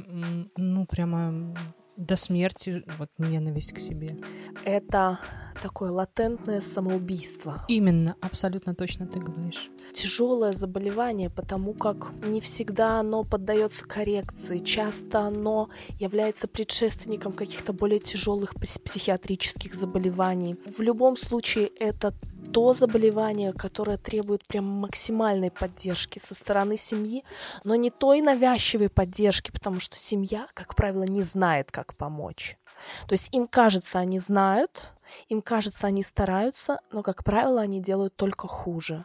[0.56, 1.54] ну, прямо
[1.98, 4.16] до смерти вот ненависть к себе.
[4.64, 5.18] Это
[5.60, 7.64] такое латентное самоубийство.
[7.66, 9.68] Именно, абсолютно точно ты говоришь.
[9.92, 17.98] Тяжелое заболевание, потому как не всегда оно поддается коррекции, часто оно является предшественником каких-то более
[17.98, 20.56] тяжелых психиатрических заболеваний.
[20.66, 22.14] В любом случае это
[22.52, 27.24] то заболевание, которое требует прям максимальной поддержки со стороны семьи,
[27.64, 32.56] но не той навязчивой поддержки, потому что семья, как правило, не знает, как помочь.
[33.06, 34.92] То есть им кажется, они знают,
[35.28, 39.04] им кажется, они стараются, но, как правило, они делают только хуже.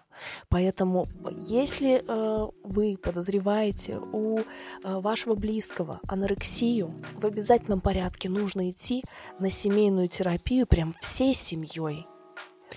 [0.49, 1.07] Поэтому,
[1.37, 4.43] если э, вы подозреваете у э,
[4.83, 9.03] вашего близкого анорексию, в обязательном порядке нужно идти
[9.39, 12.07] на семейную терапию прям всей семьей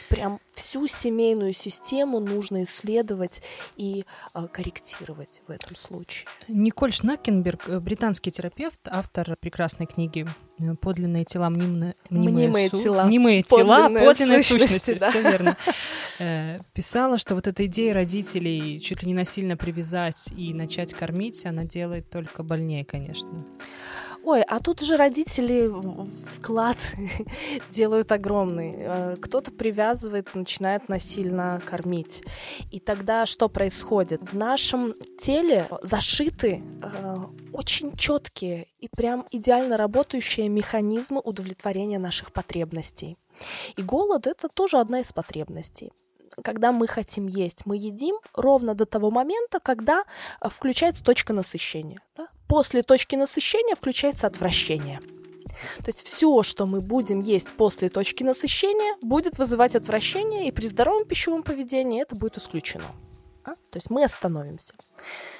[0.08, 3.42] прям всю семейную систему нужно исследовать
[3.76, 6.26] и э, корректировать в этом случае.
[6.48, 10.26] Николь Шнакенберг, э, британский терапевт, автор прекрасной книги
[10.58, 12.82] э, «Подлинные тела, мнимые, мнимые, мнимые су...
[12.82, 15.10] тела, мнимые тела, подлинные сущности», сущности да.
[15.10, 15.56] все верно.
[16.72, 21.64] Писала, что вот эта идея родителей чуть ли не насильно привязать и начать кормить, она
[21.64, 23.44] делает только больнее, конечно.
[24.26, 25.70] Ой, а тут же родители
[26.32, 26.76] вклад
[27.70, 28.74] делают огромный.
[28.76, 32.24] Э, кто-то привязывает начинает насильно кормить.
[32.72, 34.20] И тогда что происходит?
[34.22, 37.16] В нашем теле зашиты э,
[37.52, 43.16] очень четкие и прям идеально работающие механизмы удовлетворения наших потребностей.
[43.76, 45.92] И голод это тоже одна из потребностей
[46.42, 50.02] когда мы хотим есть, мы едим ровно до того момента, когда
[50.40, 52.00] э, включается точка насыщения.
[52.16, 52.26] Да?
[52.48, 55.00] После точки насыщения включается отвращение.
[55.78, 60.66] То есть все, что мы будем есть после точки насыщения, будет вызывать отвращение, и при
[60.66, 62.94] здоровом пищевом поведении это будет исключено.
[63.44, 63.52] А?
[63.70, 64.74] То есть мы остановимся.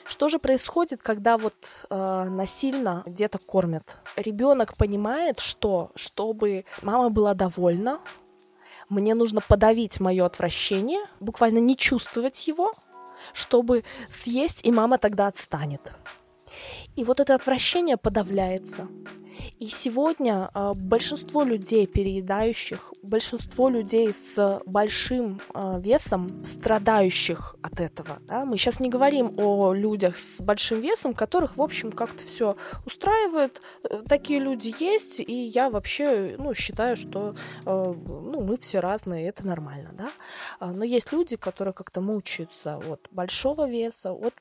[0.04, 1.54] Что же происходит, когда вот
[1.90, 3.96] э, насильно где-то кормят?
[4.16, 8.00] Ребенок понимает, что чтобы мама была довольна,
[8.88, 12.74] мне нужно подавить мое отвращение, буквально не чувствовать его,
[13.32, 15.92] чтобы съесть, и мама тогда отстанет.
[16.96, 18.88] И вот это отвращение подавляется.
[19.58, 28.18] И сегодня э, большинство людей переедающих, большинство людей с большим э, весом, страдающих от этого,
[28.26, 32.56] да, мы сейчас не говорим о людях с большим весом, которых, в общем, как-то все
[32.84, 33.62] устраивает.
[33.84, 37.34] Э, такие люди есть, и я вообще, ну, считаю, что,
[37.64, 40.10] э, ну, мы все разные, это нормально, да.
[40.58, 44.34] А, но есть люди, которые как-то мучаются от большого веса, от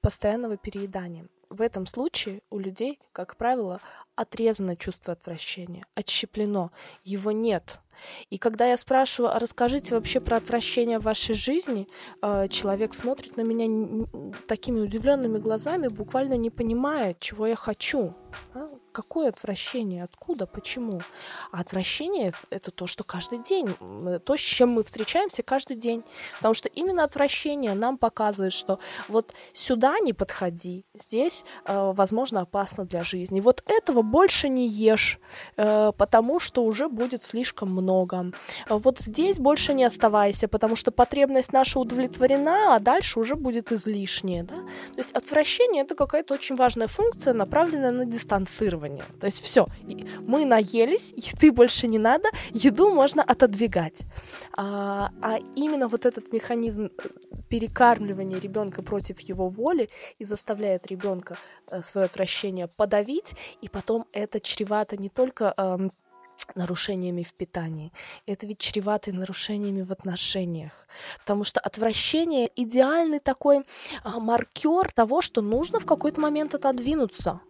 [0.00, 1.26] постоянного переедания.
[1.50, 3.80] В этом случае у людей, как правило,
[4.16, 6.70] отрезано чувство отвращения, отщеплено,
[7.02, 7.78] его нет.
[8.30, 11.86] И когда я спрашиваю, а расскажите вообще про отвращение в вашей жизни,
[12.22, 14.06] э, человек смотрит на меня
[14.48, 18.14] такими удивленными глазами, буквально не понимая, чего я хочу.
[18.92, 20.04] Какое отвращение?
[20.04, 20.46] Откуда?
[20.46, 21.00] Почему?
[21.50, 23.74] А отвращение— это то, что каждый день,
[24.24, 26.04] то, с чем мы встречаемся каждый день.
[26.36, 28.78] Потому что именно отвращение нам показывает, что
[29.08, 33.40] вот сюда не подходи, здесь, э, возможно, опасно для жизни.
[33.40, 35.18] Вот этого больше не ешь,
[35.56, 38.32] э, потому что уже будет слишком много.
[38.68, 44.44] Вот здесь больше не оставайся, потому что потребность наша удовлетворена, а дальше уже будет излишнее.
[44.44, 44.54] Да?
[44.54, 49.04] То есть отвращение— это какая-то очень важная функция, направленная на дистанцирование дистанцирование.
[49.20, 49.66] То есть все,
[50.20, 54.04] мы наелись, еды больше не надо, еду можно отодвигать.
[54.56, 57.08] А, а именно вот этот механизм э,
[57.48, 64.40] перекармливания ребенка против его воли и заставляет ребенка э, свое отвращение подавить, и потом это
[64.40, 65.92] чревато не только эм,
[66.54, 67.92] нарушениями в питании.
[68.26, 70.86] Это ведь чревато нарушениями в отношениях.
[71.20, 73.64] Потому что отвращение— идеальный такой
[74.02, 77.40] а, маркер того, что нужно в какой-то момент отодвинуться.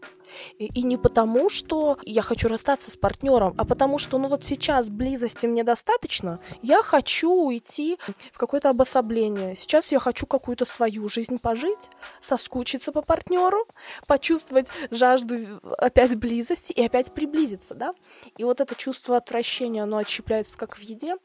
[0.59, 4.45] И, и не потому, что я хочу расстаться с партнером, а потому что, ну вот
[4.45, 7.99] сейчас близости мне достаточно, я хочу уйти
[8.33, 9.57] в какое-то обособление.
[9.57, 13.67] Сейчас я хочу какую-то свою жизнь пожить, соскучиться по партнеру,
[14.07, 17.95] почувствовать жажду опять близости и опять приблизиться, да.
[18.37, 21.17] И вот это чувство отвращения, оно отщепляется как в еде,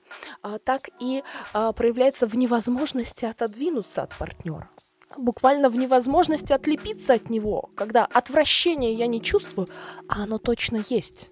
[0.41, 1.23] а, так и
[1.53, 4.69] а, проявляется в невозможности отодвинуться от партнера
[5.17, 9.67] буквально в невозможности отлепиться от него, когда отвращения я не чувствую,
[10.07, 11.29] а оно точно есть.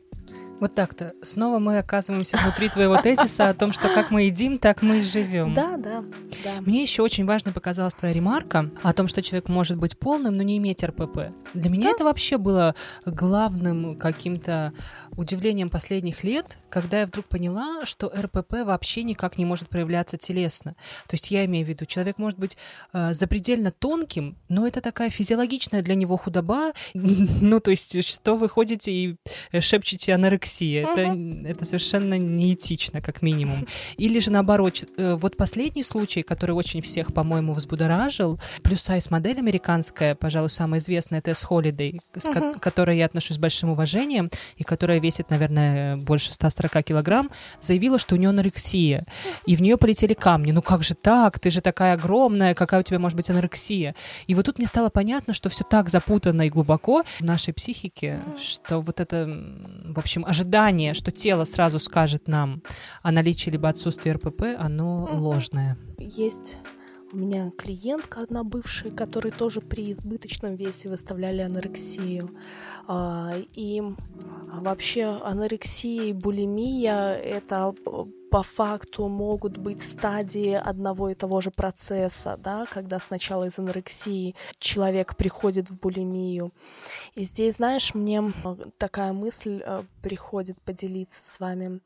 [0.60, 1.14] Вот так-то.
[1.22, 5.01] Снова мы оказываемся внутри твоего тезиса о том, что как мы едим, так мы и
[5.01, 5.53] живем.
[5.53, 6.01] Да, да,
[6.43, 6.62] да.
[6.62, 10.43] Мне еще очень важно показалась твоя ремарка о том, что человек может быть полным, но
[10.43, 11.32] не иметь РПП.
[11.53, 11.91] Для меня да.
[11.91, 12.74] это вообще было
[13.05, 14.74] главным каким-то
[15.16, 20.76] удивлением последних лет, когда я вдруг поняла, что РПП вообще никак не может проявляться телесно.
[21.08, 22.58] То есть я имею в виду, человек может быть
[22.93, 26.72] э, запредельно тонким, но это такая физиологичная для него худоба.
[26.93, 29.18] ну, то есть что вы ходите и
[29.60, 30.14] шепчете
[30.48, 30.84] анорексия?
[30.86, 30.91] Угу.
[30.91, 33.68] Это, это совершенно неэтично, как минимум.
[33.98, 40.16] Или же наоборот, э, вот последний случай, который очень всех, по-моему, взбудоражил, плюс-сайз модель американская,
[40.16, 42.54] пожалуй, самая известная, это S Holiday, с угу.
[42.54, 47.30] к которой я отношусь с большим уважением, и которая весит, наверное, больше 140 килограмм,
[47.60, 49.06] заявила, что у нее анорексия.
[49.45, 50.52] И в нее полетели камни.
[50.52, 51.39] Ну как же так?
[51.39, 53.95] Ты же такая огромная, какая у тебя может быть анорексия?
[54.28, 58.22] И вот тут мне стало понятно, что все так запутано и глубоко в нашей психике,
[58.38, 59.28] что вот это,
[59.86, 60.37] в общем, ожидание,
[60.94, 62.62] что тело сразу скажет нам
[63.04, 65.78] о наличии либо отсутствии РПП, оно ложное.
[66.00, 66.58] Есть
[67.14, 72.32] у меня клиентка одна бывшая, которой тоже при избыточном весе выставляли анорексию.
[72.86, 73.82] А, и
[74.52, 77.74] вообще анорексия и булимия— это
[78.30, 84.36] по факту могут быть стадии одного и того же процесса, да, когда сначала из анорексии
[84.60, 86.52] человек приходит в булимию.
[87.16, 88.24] И здесь, знаешь, мне
[88.78, 91.80] такая мысль э, приходит поделиться с вами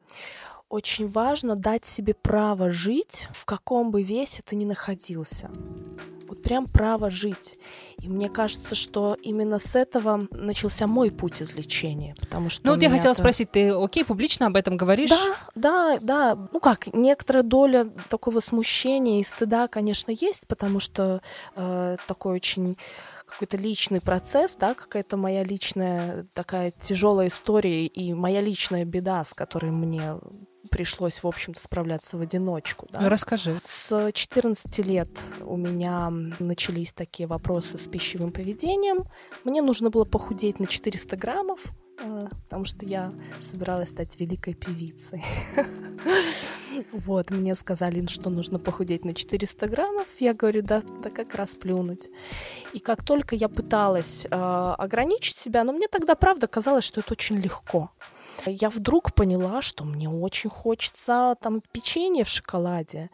[0.72, 5.51] очень важно дать себе право жить, в каком бы весе ты ни находился.
[6.28, 7.57] Вот прям право жить.
[7.99, 12.65] И мне кажется, что именно с этого начался мой путь излечения, потому что...
[12.65, 15.09] Ну вот я хотела спросить, ты окей, публично об этом говоришь?
[15.09, 16.47] Да, да, да.
[16.53, 21.22] Ну как, некоторая доля такого смущения и стыда, конечно, есть, потому что
[21.57, 22.78] э, такой очень
[23.26, 29.34] какой-то личный процесс, да, какая-то моя личная такая тяжелая история и моя личная беда, с
[29.34, 30.15] которой мне
[30.70, 32.88] пришлось, в общем-то, справляться в одиночку.
[32.91, 33.09] Да?
[33.09, 33.57] Расскажи.
[33.59, 35.09] С 14 лет
[35.41, 36.09] у меня
[36.39, 39.05] начались такие вопросы с пищевым поведением.
[39.43, 41.59] Мне нужно было похудеть на 400 граммов,
[41.99, 45.24] э, потому что я собиралась стать великой певицей.
[46.91, 50.07] Вот, мне сказали, что нужно похудеть на 400 граммов.
[50.20, 52.09] Я говорю, да, да как раз плюнуть.
[52.74, 57.14] И как только я пыталась э, ограничить себя, но мне тогда, правда, казалось, что это
[57.14, 57.91] очень легко.
[58.46, 63.10] Я вдруг поняла, что мне очень хочется там печенье в шоколаде.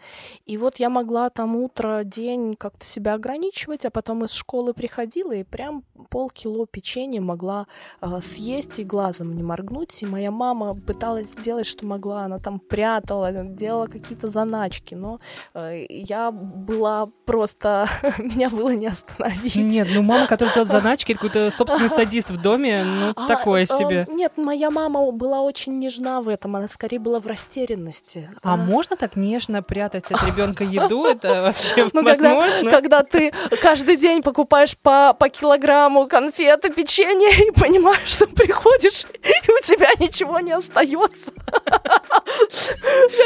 [0.46, 5.32] И вот я могла там утро, день как-то себя ограничивать, а потом из школы приходила
[5.32, 7.68] и прям полкило печенья могла
[8.02, 10.02] э, съесть и глазом не моргнуть.
[10.02, 12.24] И моя мама пыталась сделать, что могла.
[12.24, 14.96] Она там прятала, делала какие-то заначки.
[14.96, 15.20] Но
[15.54, 17.88] э, я была просто...
[18.18, 19.56] Меня было не остановить.
[19.56, 23.66] Нет, ну мама, которая делает заначки, это какой-то собственный садист в доме, ну а, такое
[23.66, 24.08] себе.
[24.10, 28.30] Нет, моя мама была очень нежна в этом, она скорее была в растерянности.
[28.41, 28.63] А да.
[28.63, 31.05] можно так нежно прятать от ребенка еду?
[31.05, 32.72] Это вообще ну, возможно?
[32.72, 39.51] Когда, ты каждый день покупаешь по, по килограмму конфеты, печенье и понимаешь, что приходишь, и
[39.51, 41.32] у тебя ничего не остается.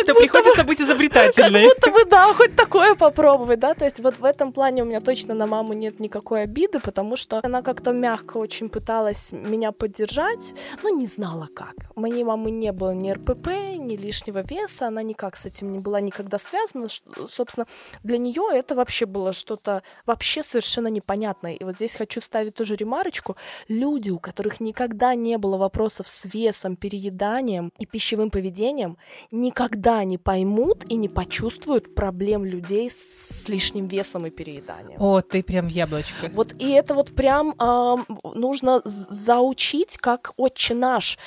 [0.06, 1.68] То приходится быть изобретательной.
[1.68, 4.86] Как будто бы, да, хоть такое попробовать, да, то есть вот в этом плане у
[4.86, 9.72] меня точно на маму нет никакой обиды, потому что она как-то мягко очень пыталась меня
[9.72, 11.76] поддержать, но не знала как.
[11.96, 16.02] Моей мамы не было ни РПП, ни лишнего веса, она никак с этим не была
[16.02, 16.88] никогда связана.
[17.28, 17.66] Собственно,
[18.04, 21.54] для нее это вообще было что-то вообще совершенно непонятное.
[21.54, 23.36] И вот здесь хочу вставить тоже ремарочку.
[23.68, 28.98] Люди, у которых никогда не было вопросов с весом, перееданием и пищевым поведением,
[29.32, 35.02] никогда не поймут и не почувствуют проблем людей с лишним весом и перееданием.
[35.02, 36.30] О, ты прям яблочко.
[36.34, 37.96] Вот и это вот прям э,
[38.34, 41.18] нужно заучить как отче наш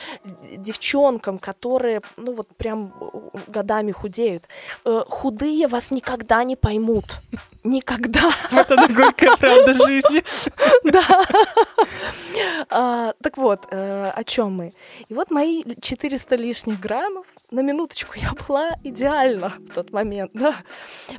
[0.57, 2.93] девчонкам, которые, ну вот прям
[3.47, 4.49] годами худеют.
[4.85, 7.05] Э, худые вас никогда не поймут.
[7.65, 8.31] Никогда.
[8.51, 10.23] Вот она горькая правда жизни.
[10.85, 11.03] Да.
[12.69, 14.75] А, так вот, э, о чем мы?
[15.09, 20.57] И вот мои 400 лишних граммов, на минуточку я была идеально в тот момент, да,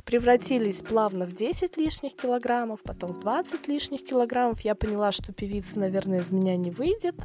[0.04, 4.60] превратились плавно в 10 лишних килограммов, потом в 20 лишних килограммов.
[4.60, 7.16] Я поняла, что певица, наверное, из меня не выйдет.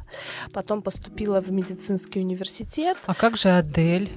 [0.52, 2.98] Потом поступила в медицинский университет.
[3.06, 4.10] А как же Адель?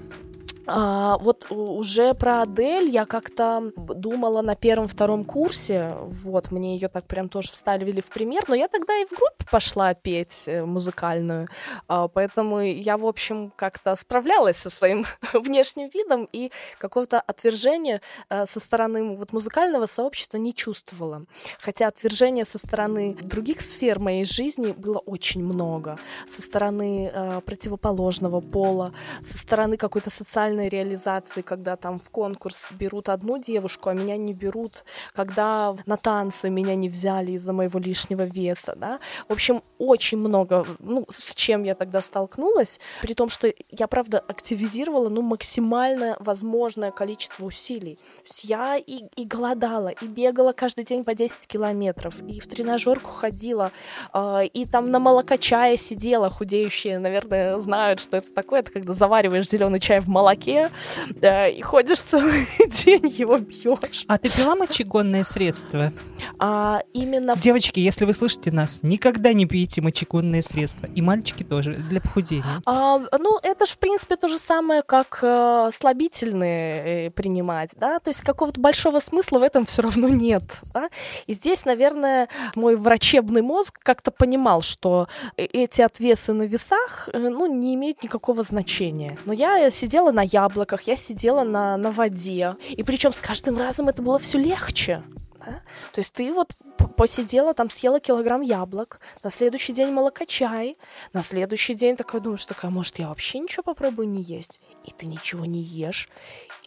[0.68, 5.96] А, вот уже про Адель я как-то думала на первом-втором курсе.
[6.00, 8.44] Вот, мне ее так прям тоже вставили в пример.
[8.48, 11.48] Но я тогда и в группе пошла петь э, музыкальную.
[11.88, 18.46] А, поэтому я, в общем, как-то справлялась со своим внешним видом и какого-то отвержения а,
[18.46, 21.26] со стороны вот музыкального сообщества не чувствовала.
[21.60, 26.00] Хотя отвержения со стороны других сфер моей жизни было очень много.
[26.28, 28.94] Со стороны а, противоположного пола,
[29.24, 34.18] со стороны какой-то социальной профессиональной реализации, когда там в конкурс берут одну девушку, а меня
[34.18, 34.84] не берут,
[35.14, 39.00] когда на танцы меня не взяли из-за моего лишнего веса, да.
[39.30, 44.20] В общем, очень много, ну, с чем я тогда столкнулась, при том, что я, правда,
[44.20, 47.96] активизировала, ну, максимально возможное количество усилий.
[47.96, 52.48] То есть я и, и голодала, и бегала каждый день по 10 километров, и в
[52.48, 53.72] тренажерку ходила,
[54.14, 59.50] э, и там на молокочае сидела, худеющие, наверное, знают, что это такое, это когда завариваешь
[59.50, 60.72] зеленый чай в молоке, молоке,
[61.10, 64.06] да, и ходишь целый день, его бьешь.
[64.08, 65.94] А ты пила мочегонные средства?
[66.40, 67.36] А, именно...
[67.36, 70.88] Девочки, если вы слышите нас, никогда не пейте мочегонные средства.
[70.96, 72.62] И мальчики тоже, для похудения.
[72.66, 78.00] А, ну, это же, в принципе, то же самое, как э, слабительные э, принимать, да,
[78.00, 80.44] то есть какого-то большого смысла в этом все равно нет,
[80.74, 80.90] да?
[81.28, 87.18] И здесь, наверное, мой врачебный мозг как-то понимал, что э, эти отвесы на весах, э,
[87.18, 89.18] ну, не имеют никакого значения.
[89.26, 92.56] Но я сидела на яблоках, я сидела на, на воде.
[92.70, 95.04] И причем с каждым разом это было все легче.
[95.40, 95.62] Да?
[95.94, 96.54] То есть ты вот
[96.98, 100.78] посидела, там съела килограмм яблок, на следующий день молокочай,
[101.14, 104.62] на следующий день такая думаешь, такая, может, я вообще ничего попробую не есть?
[104.88, 106.10] И ты ничего не ешь.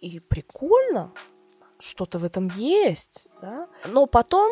[0.01, 1.13] И прикольно,
[1.79, 3.69] что-то в этом есть, да?
[3.85, 4.51] Но потом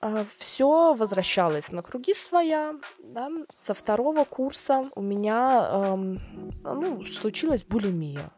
[0.00, 2.74] а, все возвращалось на круги своя.
[2.98, 3.28] Да?
[3.56, 6.20] Со второго курса у меня эм,
[6.62, 8.30] ну, случилась булимия.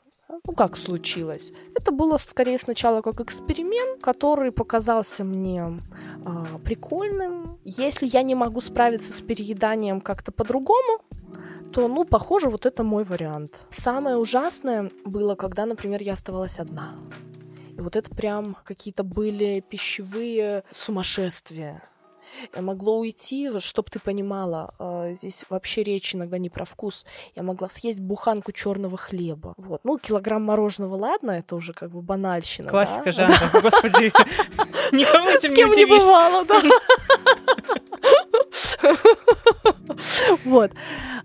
[0.47, 1.53] Ну, как случилось?
[1.75, 5.79] Это было скорее сначала как эксперимент, который показался мне
[6.25, 7.59] э, прикольным.
[7.65, 11.03] Если я не могу справиться с перееданием как-то по-другому,
[11.73, 13.61] то, ну, похоже, вот это мой вариант.
[13.71, 16.91] Самое ужасное было, когда, например, я оставалась одна.
[17.77, 21.83] И вот это прям какие-то были пищевые сумасшествия.
[22.55, 27.07] Я могло уйти, чтобы ты понимала, э, здесь вообще речь иногда не про вкус.
[27.35, 29.55] Я могла съесть буханку черного хлеба.
[29.57, 29.81] Вот.
[29.85, 32.69] Ну, килограмм мороженого, ладно, это уже как бы банальщина.
[32.69, 33.13] Классика да?
[33.13, 33.51] жанра.
[33.53, 33.61] Да.
[33.61, 34.07] Господи,
[34.93, 36.63] никого этим С кем не бывало, да.
[40.45, 40.73] Вот.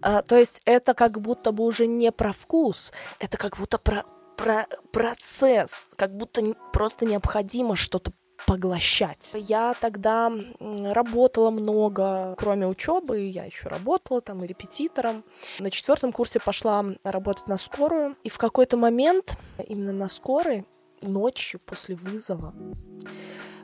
[0.01, 4.03] А, то есть это как будто бы уже не про вкус, это как будто про,
[4.38, 6.41] про процесс, как будто
[6.74, 8.12] просто необходимо что-то
[8.46, 9.32] поглощать.
[9.36, 15.24] Я тогда работала много, кроме учебы, я еще работала там и репетитором.
[15.60, 19.38] На четвертом курсе пошла работать на скорую, и в какой-то момент
[19.68, 20.66] именно на скорой
[21.02, 22.54] ночью после вызова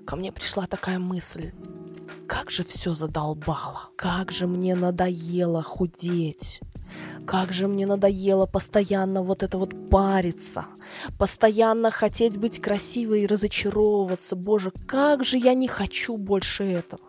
[0.06, 1.52] ко мне пришла такая мысль.
[2.28, 6.62] Как же все задолбало, как же мне надоело худеть.
[7.26, 10.66] Как же мне надоело постоянно вот это вот париться,
[11.18, 14.36] постоянно хотеть быть красивой и разочаровываться.
[14.36, 17.02] Боже, как же я не хочу больше этого.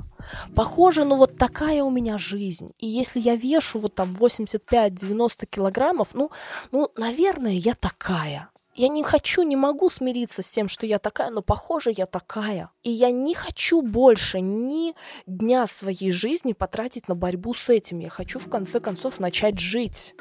[0.54, 2.72] Похоже, ну вот такая у меня жизнь.
[2.78, 6.30] И если я вешу вот там 85-90 килограммов, ну,
[6.70, 8.51] ну, наверное, я такая.
[8.74, 12.70] Я не хочу, не могу смириться с тем, что я такая, но похоже, я такая.
[12.82, 14.94] И я не хочу больше ни
[15.26, 17.98] дня своей жизни потратить на борьбу с этим.
[17.98, 20.14] Я хочу, в конце концов, начать жить.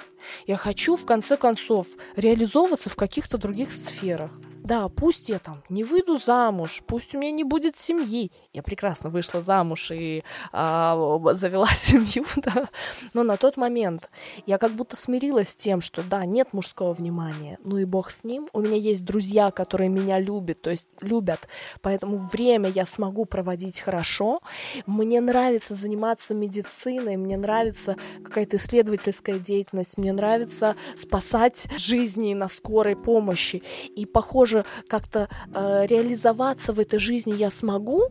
[0.48, 1.88] Я хочу, в конце концов,
[2.18, 4.32] реализовываться в каких-то других сферах.
[4.64, 8.32] Да, пусть я там не выйду замуж, пусть у меня не будет семьи.
[8.54, 12.70] Я прекрасно вышла замуж и а, завела семью, да.
[13.14, 14.10] Но на тот момент
[14.46, 18.24] я как будто смирилась с тем, что да, нет мужского внимания, ну и бог с
[18.24, 18.48] ним.
[18.54, 21.48] У меня есть друзья, которые меня любят, то есть любят,
[21.82, 24.42] поэтому время я смогу проводить хорошо.
[24.86, 32.96] Мне нравится заниматься медициной, мне нравится какая-то исследовательская деятельность, мне нравится спасать жизни на скорой
[32.96, 33.64] помощи.
[33.96, 38.10] И похоже, тоже как-то э, реализоваться в этой жизни я смогу,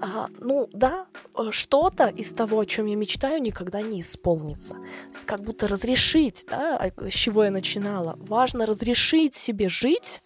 [0.00, 1.06] а, ну да,
[1.36, 4.74] э, что-то из того, о чем я мечтаю, никогда не исполнится.
[4.74, 8.16] То есть как будто разрешить, да, с чего я начинала.
[8.20, 10.22] Важно разрешить себе жить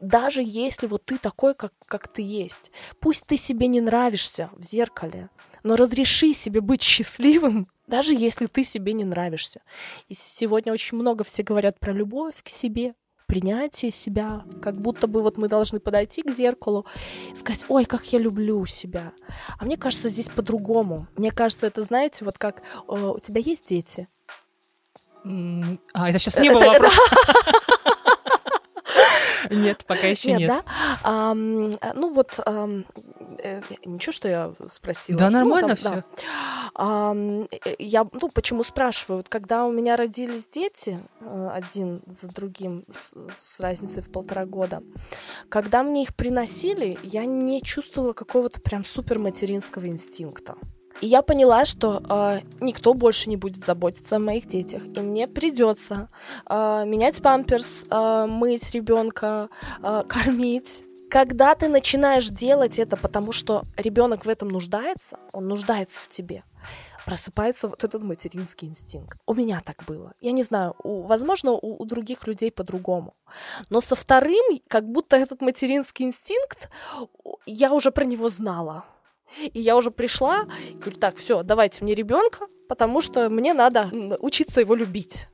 [0.00, 2.72] Даже если вот ты такой, как, как ты есть.
[2.98, 5.28] Пусть ты себе не нравишься в зеркале,
[5.62, 9.60] но разреши себе быть счастливым, даже если ты себе не нравишься.
[10.08, 12.94] И сегодня очень много все говорят про любовь к себе,
[13.26, 16.86] принятие себя, как будто бы вот мы должны подойти к зеркалу
[17.32, 19.12] и сказать, ой, как я люблю себя.
[19.58, 21.06] А мне кажется, здесь по-другому.
[21.16, 24.08] Мне кажется, это, знаете, вот как э, у тебя есть дети?
[25.24, 26.96] А, это сейчас мне был вопрос.
[29.50, 30.48] Нет, пока еще нет.
[30.48, 30.62] да?
[31.02, 32.68] А, ну вот, а,
[33.84, 35.18] ничего, что я спросила.
[35.18, 35.90] Да, нормально ну, там, все.
[35.90, 36.04] Да.
[36.74, 37.16] А,
[37.78, 39.18] я, ну, почему спрашиваю?
[39.18, 44.44] Вот когда у меня родились дети, э, один за другим, с, с разницей в полтора
[44.46, 44.82] года,
[45.48, 50.56] когда мне их приносили, я не чувствовала какого-то прям супер материнского инстинкта.
[51.00, 55.28] И я поняла, что э, никто больше не будет заботиться о моих детях, и мне
[55.28, 56.08] придется
[56.48, 59.48] э, менять памперс, э, мыть ребенка,
[59.82, 60.84] э, кормить.
[61.10, 66.42] Когда ты начинаешь делать это, потому что ребенок в этом нуждается, он нуждается в тебе,
[67.04, 69.20] просыпается вот этот материнский инстинкт.
[69.26, 70.14] У меня так было.
[70.20, 73.14] Я не знаю, у, возможно, у, у других людей по-другому.
[73.70, 76.70] Но со вторым, как будто этот материнский инстинкт,
[77.44, 78.84] я уже про него знала.
[79.52, 83.90] И я уже пришла, и говорю, так, все, давайте мне ребенка, потому что мне надо
[84.20, 85.28] учиться его любить.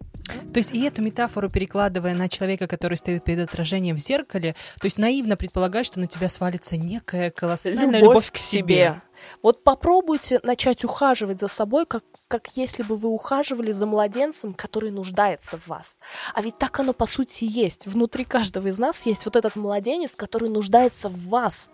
[0.53, 4.87] То есть и эту метафору перекладывая на человека, который стоит перед отражением в зеркале, то
[4.87, 8.63] есть наивно предполагать, что на тебя свалится некая колоссальная любовь, любовь к себе.
[8.63, 9.03] себе.
[9.43, 14.91] Вот попробуйте начать ухаживать за собой, как, как если бы вы ухаживали за младенцем, который
[14.91, 15.99] нуждается в вас.
[16.35, 17.87] А ведь так оно по сути есть.
[17.87, 21.71] Внутри каждого из нас есть вот этот младенец, который нуждается в вас.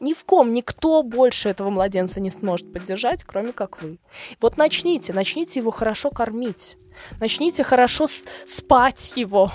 [0.00, 3.98] Ни в ком, никто больше этого младенца не сможет поддержать, кроме как вы.
[4.40, 6.76] Вот начните, начните его хорошо кормить.
[7.20, 8.08] Начните хорошо
[8.46, 9.52] спать его.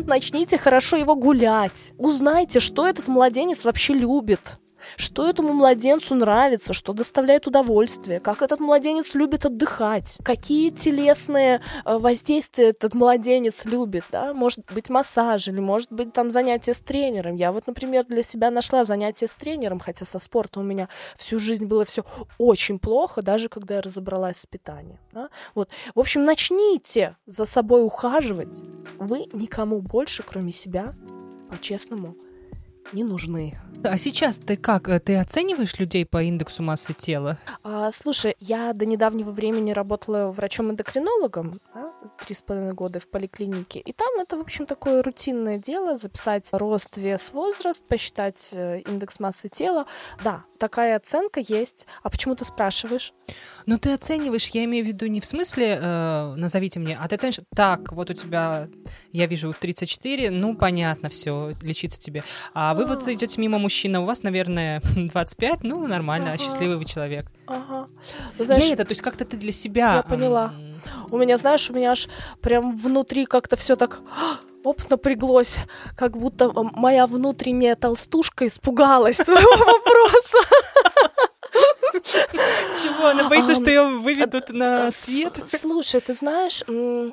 [0.00, 1.92] Начните хорошо его гулять.
[1.98, 4.58] Узнайте, что этот младенец вообще любит
[4.96, 11.98] что этому младенцу нравится, что доставляет удовольствие, как этот младенец любит отдыхать, какие телесные э,
[11.98, 17.36] воздействия этот младенец любит, да, может быть массаж или может быть там занятие с тренером.
[17.36, 21.38] Я вот, например, для себя нашла занятие с тренером, хотя со спортом у меня всю
[21.38, 22.04] жизнь было все
[22.38, 24.98] очень плохо, даже когда я разобралась с питанием.
[25.12, 25.28] Да?
[25.54, 25.70] Вот.
[25.94, 28.62] В общем, начните за собой ухаживать.
[28.98, 30.92] Вы никому больше, кроме себя,
[31.50, 32.16] по-честному,
[32.92, 33.58] не нужны.
[33.82, 34.88] А сейчас ты как?
[35.02, 37.38] Ты оцениваешь людей по индексу массы тела?
[37.62, 41.92] А, слушай, я до недавнего времени работала врачом-эндокринологом, да,
[42.24, 46.48] три с половиной года в поликлинике, и там это, в общем, такое рутинное дело, записать
[46.52, 49.86] рост, вес, возраст, посчитать э, индекс массы тела.
[50.22, 51.86] Да, такая оценка есть.
[52.02, 53.12] А почему ты спрашиваешь?
[53.66, 57.16] Ну, ты оцениваешь, я имею в виду не в смысле э, назовите мне, а ты
[57.16, 58.68] оценишь, так, вот у тебя,
[59.12, 62.24] я вижу 34, ну, понятно, все, лечиться тебе.
[62.54, 66.38] А вы вот идете мимо мужчины, у вас, наверное, 25, ну, нормально, ага.
[66.42, 67.26] счастливый вы человек.
[67.46, 67.88] Ага.
[68.38, 69.96] Знаешь, я это, то есть как-то ты для себя...
[69.96, 70.52] Я поняла.
[71.10, 72.08] У меня, знаешь, у меня аж
[72.40, 74.00] прям внутри как-то все так
[74.64, 75.58] оп, напряглось,
[75.96, 80.38] как будто моя внутренняя толстушка испугалась твоего вопроса.
[82.82, 83.06] Чего?
[83.06, 85.38] Она боится, что ее выведут на свет?
[85.44, 87.10] Слушай, ты знаешь, а,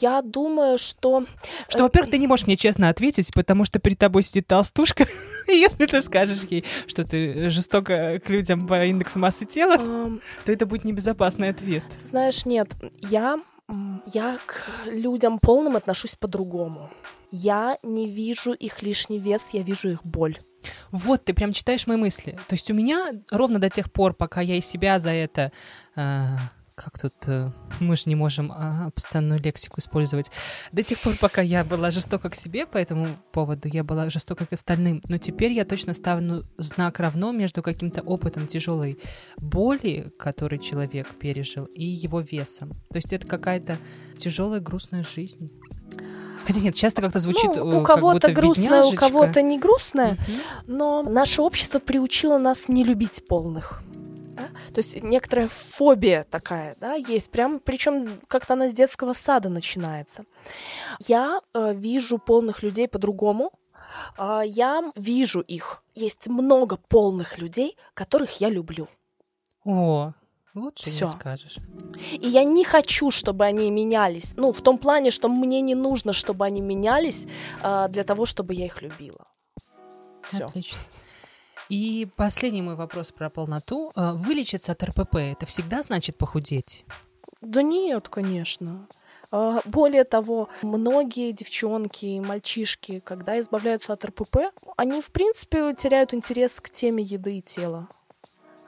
[0.00, 1.24] я думаю, что...
[1.68, 5.06] Что, во-первых, ты не можешь мне честно ответить, потому что перед тобой сидит толстушка,
[5.48, 9.78] и если ты скажешь ей, что ты жестоко к людям по индексу массы тела,
[10.44, 11.82] то это будет небезопасный ответ.
[12.02, 13.38] Знаешь, нет, я,
[14.12, 16.90] я к людям полным отношусь по-другому.
[17.30, 20.38] Я не вижу их лишний вес, я вижу их боль.
[20.90, 22.32] Вот, ты прям читаешь мои мысли.
[22.48, 25.52] То есть у меня ровно до тех пор, пока я из себя за это
[25.96, 26.26] э,
[26.80, 30.30] как тут э, мы же не можем а, обсценную лексику использовать.
[30.72, 34.46] До тех пор, пока я была жестока к себе по этому поводу, я была жестока
[34.46, 35.02] к остальным.
[35.06, 38.98] Но теперь я точно ставлю знак равно между каким-то опытом тяжелой
[39.36, 42.70] боли, который человек пережил, и его весом.
[42.90, 43.78] То есть это какая-то
[44.18, 45.52] тяжелая грустная жизнь.
[46.46, 50.18] Хотя нет, часто как-то звучит ну, у кого-то грустная, у кого-то не грустная, угу.
[50.66, 53.82] но наше общество приучило нас не любить полных
[54.40, 54.72] да?
[54.72, 60.24] То есть некоторая фобия такая, да, есть, прям, причем как-то она с детского сада начинается.
[61.06, 63.52] Я э, вижу полных людей по-другому,
[64.18, 65.82] э, я вижу их.
[65.94, 68.88] Есть много полных людей, которых я люблю.
[69.64, 70.12] О,
[70.54, 71.04] Лучше Всё.
[71.04, 71.58] не скажешь.
[72.10, 74.34] И я не хочу, чтобы они менялись.
[74.36, 77.26] Ну, в том плане, что мне не нужно, чтобы они менялись
[77.62, 79.26] э, для того, чтобы я их любила.
[80.26, 80.44] Все.
[80.44, 80.78] Отлично.
[81.70, 83.92] И последний мой вопрос про полноту.
[83.94, 86.84] А, вылечиться от РПП– это всегда значит похудеть?
[87.40, 88.88] Да нет, конечно.
[89.30, 96.12] А, более того, многие девчонки и мальчишки, когда избавляются от РПП, они, в принципе, теряют
[96.12, 97.88] интерес к теме еды и тела.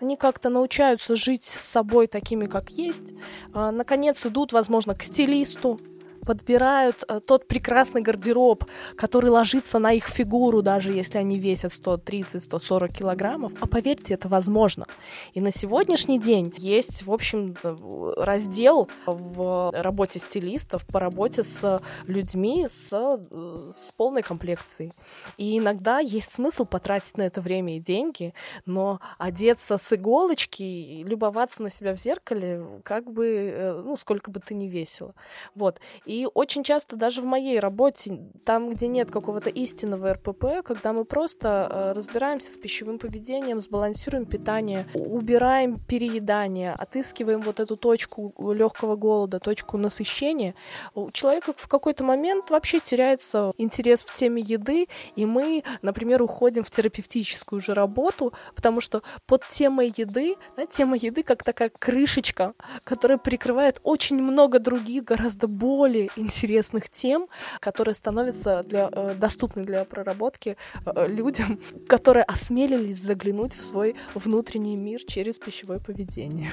[0.00, 3.14] Они как-то научаются жить с собой такими, как есть.
[3.52, 5.80] А, наконец идут, возможно, к стилисту,
[6.26, 8.64] подбирают э, тот прекрасный гардероб,
[8.96, 13.52] который ложится на их фигуру, даже если они весят 130-140 килограммов.
[13.60, 14.86] А поверьте, это возможно.
[15.34, 17.56] И на сегодняшний день есть, в общем,
[18.16, 24.92] раздел в работе стилистов по работе с людьми с, э, с полной комплекцией.
[25.36, 28.34] И иногда есть смысл потратить на это время и деньги,
[28.66, 34.30] но одеться с иголочки и любоваться на себя в зеркале, как бы, э, ну, сколько
[34.30, 35.14] бы ты ни весила.
[35.54, 35.80] Вот.
[36.34, 41.68] Очень часто даже в моей работе, там, где нет какого-то истинного РПП, когда мы просто
[41.70, 49.38] э, разбираемся с пищевым поведением, сбалансируем питание, убираем переедание, отыскиваем вот эту точку легкого голода,
[49.40, 50.54] точку насыщения,
[50.94, 56.62] у человека в какой-то момент вообще теряется интерес в теме еды, и мы, например, уходим
[56.62, 62.54] в терапевтическую же работу, потому что под темой еды, да, тема еды как такая крышечка,
[62.84, 67.28] которая прикрывает очень много других, гораздо более интересных тем,
[67.60, 74.76] которые становятся для, э, доступны для проработки э, людям, которые осмелились заглянуть в свой внутренний
[74.76, 76.52] мир через пищевое поведение.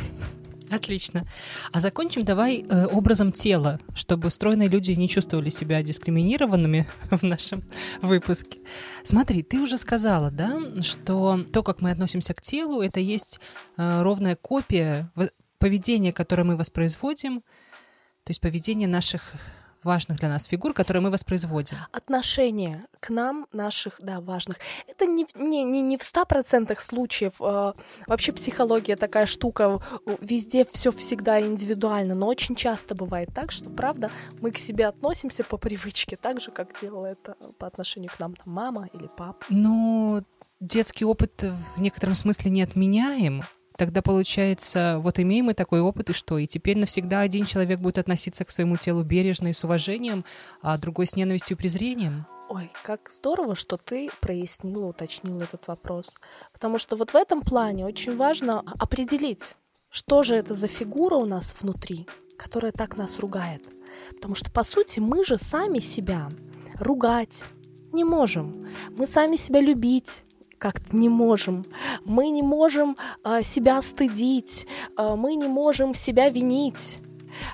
[0.69, 1.25] Отлично.
[1.71, 7.63] А закончим давай э, образом тела, чтобы стройные люди не чувствовали себя дискриминированными в нашем
[8.01, 8.59] выпуске.
[9.03, 13.39] Смотри, ты уже сказала, да, что то, как мы относимся к телу, это есть
[13.77, 15.11] э, ровная копия
[15.57, 17.43] поведения, которое мы воспроизводим,
[18.23, 19.33] то есть поведение наших
[19.83, 21.77] важных для нас фигур, которые мы воспроизводим.
[21.91, 24.57] Отношение к нам наших, да, важных.
[24.87, 27.35] Это не, не, не, не в ста процентах случаев.
[27.39, 27.73] Э,
[28.07, 29.81] вообще психология такая штука,
[30.21, 34.11] везде все всегда индивидуально, но очень часто бывает так, что, правда,
[34.41, 38.35] мы к себе относимся по привычке, так же, как делала это по отношению к нам
[38.35, 39.45] там мама или папа.
[39.49, 40.23] Ну,
[40.59, 41.43] детский опыт
[41.75, 43.43] в некотором смысле не отменяем,
[43.79, 46.37] Тогда получается, вот имеем мы такой опыт, и что?
[46.37, 50.25] И теперь навсегда один человек будет относиться к своему телу бережно и с уважением,
[50.61, 52.27] а другой с ненавистью и презрением?
[52.49, 56.11] Ой, как здорово, что ты прояснила, уточнила этот вопрос.
[56.51, 59.55] Потому что вот в этом плане очень важно определить,
[59.89, 62.05] что же это за фигура у нас внутри,
[62.37, 63.63] которая так нас ругает.
[64.13, 66.27] Потому что, по сути, мы же сами себя
[66.79, 67.45] ругать
[67.93, 68.67] не можем.
[68.97, 70.25] Мы сами себя любить
[70.59, 71.65] как-то не можем.
[72.05, 76.99] Мы не можем э, себя стыдить, э, мы не можем себя винить.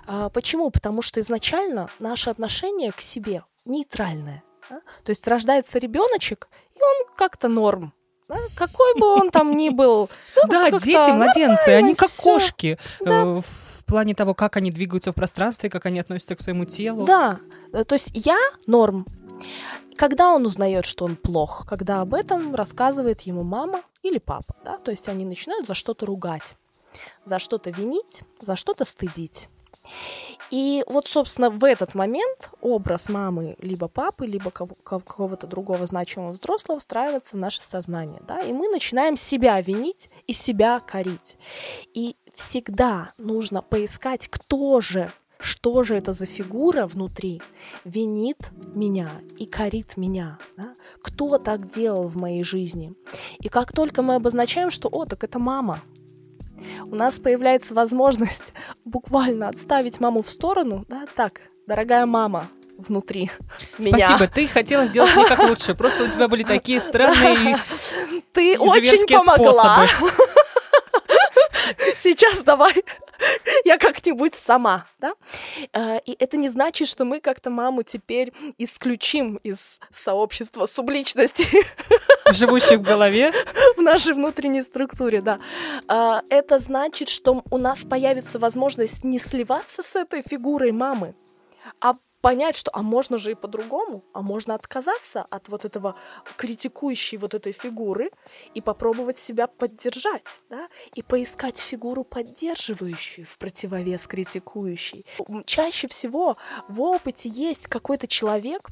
[0.07, 0.69] Э, почему?
[0.71, 4.43] Потому что изначально наше отношение к себе нейтральное.
[4.69, 4.79] Да?
[5.03, 7.93] То есть рождается ребеночек, и он как-то норм.
[8.27, 8.37] Да?
[8.55, 10.09] Какой бы он там ни был.
[10.47, 12.77] Да, дети, младенцы, они как кошки.
[13.05, 17.05] Э, в плане того, как они двигаются в пространстве, как они относятся к своему телу.
[17.05, 17.39] Да,
[17.71, 18.37] э, то есть я
[18.67, 19.05] норм.
[19.95, 21.65] Когда он узнает, что он плох?
[21.67, 24.77] Когда об этом рассказывает ему мама или папа, да?
[24.77, 26.55] То есть они начинают за что-то ругать,
[27.23, 29.49] за что-то винить, за что-то стыдить.
[30.51, 36.79] И вот, собственно, в этот момент образ мамы либо папы, либо какого-то другого значимого взрослого
[36.79, 41.37] встраивается в наше сознание, да, и мы начинаем себя винить и себя корить.
[41.93, 47.41] И всегда нужно поискать, кто же что же это за фигура внутри
[47.83, 50.39] винит меня и корит меня?
[50.57, 50.75] Да?
[51.01, 52.93] Кто так делал в моей жизни?
[53.39, 55.81] И как только мы обозначаем, что «О, так это мама»,
[56.85, 58.53] у нас появляется возможность
[58.85, 63.31] буквально отставить маму в сторону, да, так, дорогая мама, внутри
[63.79, 64.27] Спасибо, меня.
[64.27, 67.57] ты хотела сделать мне как лучше, просто у тебя были такие странные
[68.33, 69.87] Ты очень помогла.
[69.87, 70.11] Способы.
[72.05, 72.83] Сейчас давай
[73.65, 75.15] я как-нибудь сама, да?
[75.73, 81.47] А, и это не значит, что мы как-то маму теперь исключим из сообщества субличности.
[82.31, 83.31] Живущих в голове.
[83.75, 85.39] В нашей внутренней структуре, да.
[85.87, 91.15] А, это значит, что у нас появится возможность не сливаться с этой фигурой мамы,
[91.81, 91.95] а
[92.25, 95.95] понять, что а можно же и по-другому, а можно отказаться от вот этого
[96.37, 98.09] критикующей вот этой фигуры
[98.55, 105.05] и попробовать себя поддержать, да, и поискать фигуру поддерживающую в противовес критикующей.
[105.45, 108.69] Чаще всего в опыте есть какой-то человек,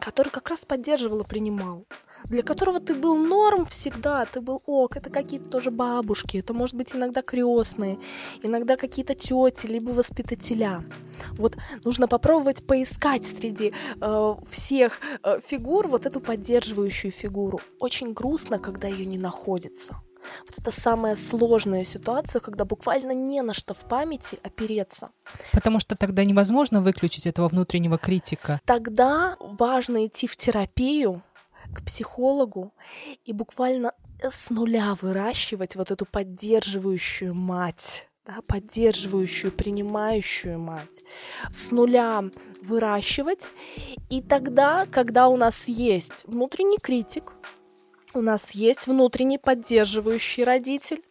[0.00, 1.86] который как раз поддерживал и принимал
[2.24, 6.76] для которого ты был норм всегда, ты был ок, это какие-то тоже бабушки, это может
[6.76, 7.98] быть иногда крестные,
[8.42, 10.84] иногда какие-то тети, либо воспитателя.
[11.32, 17.60] Вот нужно попробовать поискать среди э, всех э, фигур вот эту поддерживающую фигуру.
[17.78, 19.96] Очень грустно, когда ее не находится.
[20.46, 25.10] Вот это самая сложная ситуация, когда буквально не на что в памяти опереться.
[25.52, 28.60] Потому что тогда невозможно выключить этого внутреннего критика.
[28.64, 31.22] Тогда важно идти в терапию,
[31.74, 32.72] к психологу
[33.24, 33.92] и буквально
[34.22, 41.02] с нуля выращивать вот эту поддерживающую мать да, поддерживающую, принимающую мать,
[41.50, 42.22] с нуля
[42.62, 43.52] выращивать.
[44.08, 47.32] И тогда, когда у нас есть внутренний критик,
[48.14, 51.02] у нас есть внутренний поддерживающий родитель,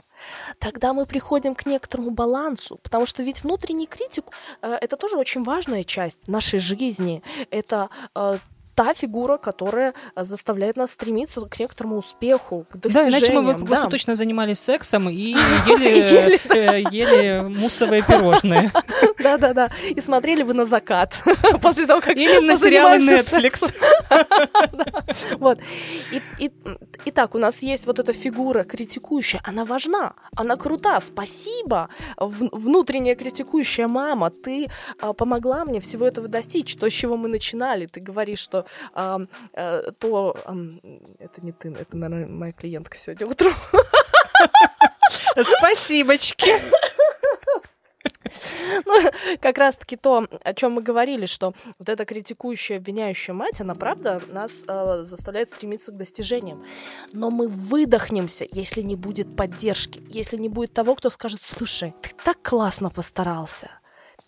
[0.60, 4.26] тогда мы приходим к некоторому балансу, потому что ведь внутренний критик
[4.62, 7.24] э, это тоже очень важная часть нашей жизни.
[7.52, 8.40] Это э,
[8.80, 13.12] та фигура, которая э, заставляет нас стремиться к некоторому успеху, к достижениям.
[13.12, 13.88] Да, иначе мы бы да.
[13.88, 15.14] точно занимались сексом и
[15.68, 18.72] ели, э, ели муссовые пирожные.
[19.20, 21.14] Да-да-да, и смотрели бы на закат
[21.62, 23.74] после того, как Или на сериалы Netflix.
[25.40, 25.60] Вот.
[27.06, 33.88] Итак, у нас есть вот эта фигура критикующая, она важна, она крута, спасибо, внутренняя критикующая
[33.88, 34.68] мама, ты
[35.00, 39.22] а, помогла мне всего этого достичь, то, с чего мы начинали, ты говоришь, что а,
[39.54, 40.36] а, то...
[40.46, 40.56] А,
[41.20, 43.54] это не ты, это, наверное, моя клиентка сегодня утром.
[45.60, 46.54] Спасибочки.
[48.86, 53.76] Ну, как раз-таки то, о чем мы говорили, что вот эта критикующая, обвиняющая мать, она
[53.76, 56.64] правда нас э, заставляет стремиться к достижениям.
[57.14, 62.12] Но мы выдохнемся, если не будет поддержки, если не будет того, кто скажет, слушай, ты
[62.24, 63.72] так классно постарался,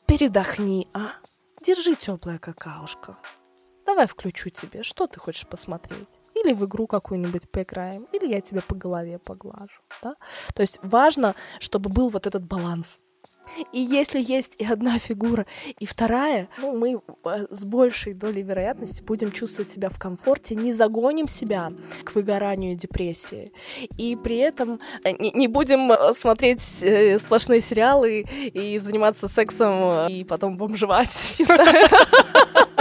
[0.05, 1.13] передохни, а?
[1.61, 3.17] Держи теплое какаушко.
[3.85, 6.07] Давай включу тебе, что ты хочешь посмотреть?
[6.33, 9.81] Или в игру какую-нибудь поиграем, или я тебя по голове поглажу.
[10.01, 10.15] Да?
[10.55, 12.99] То есть важно, чтобы был вот этот баланс.
[13.71, 15.45] И если есть и одна фигура,
[15.79, 20.73] и вторая, ну, мы э, с большей долей вероятности будем чувствовать себя в комфорте, не
[20.73, 21.71] загоним себя
[22.03, 23.51] к выгоранию и депрессии.
[23.97, 30.57] И при этом э, не, будем э, смотреть сплошные сериалы и заниматься сексом, и потом
[30.57, 31.41] бомжевать.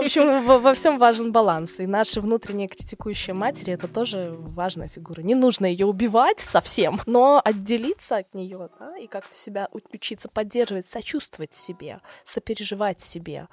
[0.00, 1.78] В общем, во, во всем важен баланс.
[1.78, 5.20] И наша внутренняя критикующая матери это тоже важная фигура.
[5.20, 10.88] Не нужно ее убивать совсем, но отделиться от нее, да, и как-то себя учиться поддерживать,
[10.88, 13.48] сочувствовать себе, сопереживать себе,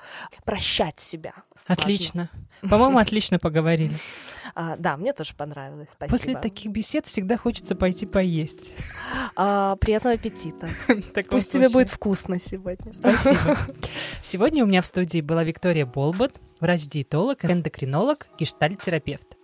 [0.45, 1.33] прощать себя.
[1.67, 2.29] Отлично.
[2.61, 3.93] По-моему, отлично поговорили.
[4.55, 5.89] А, да, мне тоже понравилось.
[5.91, 6.11] Спасибо.
[6.11, 8.73] После таких бесед всегда хочется пойти поесть.
[9.35, 10.69] А, приятного аппетита.
[11.29, 12.93] Пусть тебе будет вкусно сегодня.
[12.93, 13.57] Спасибо.
[14.21, 19.37] Сегодня у меня в студии была Виктория Болбот, врач-диетолог, эндокринолог, гештальт-терапевт.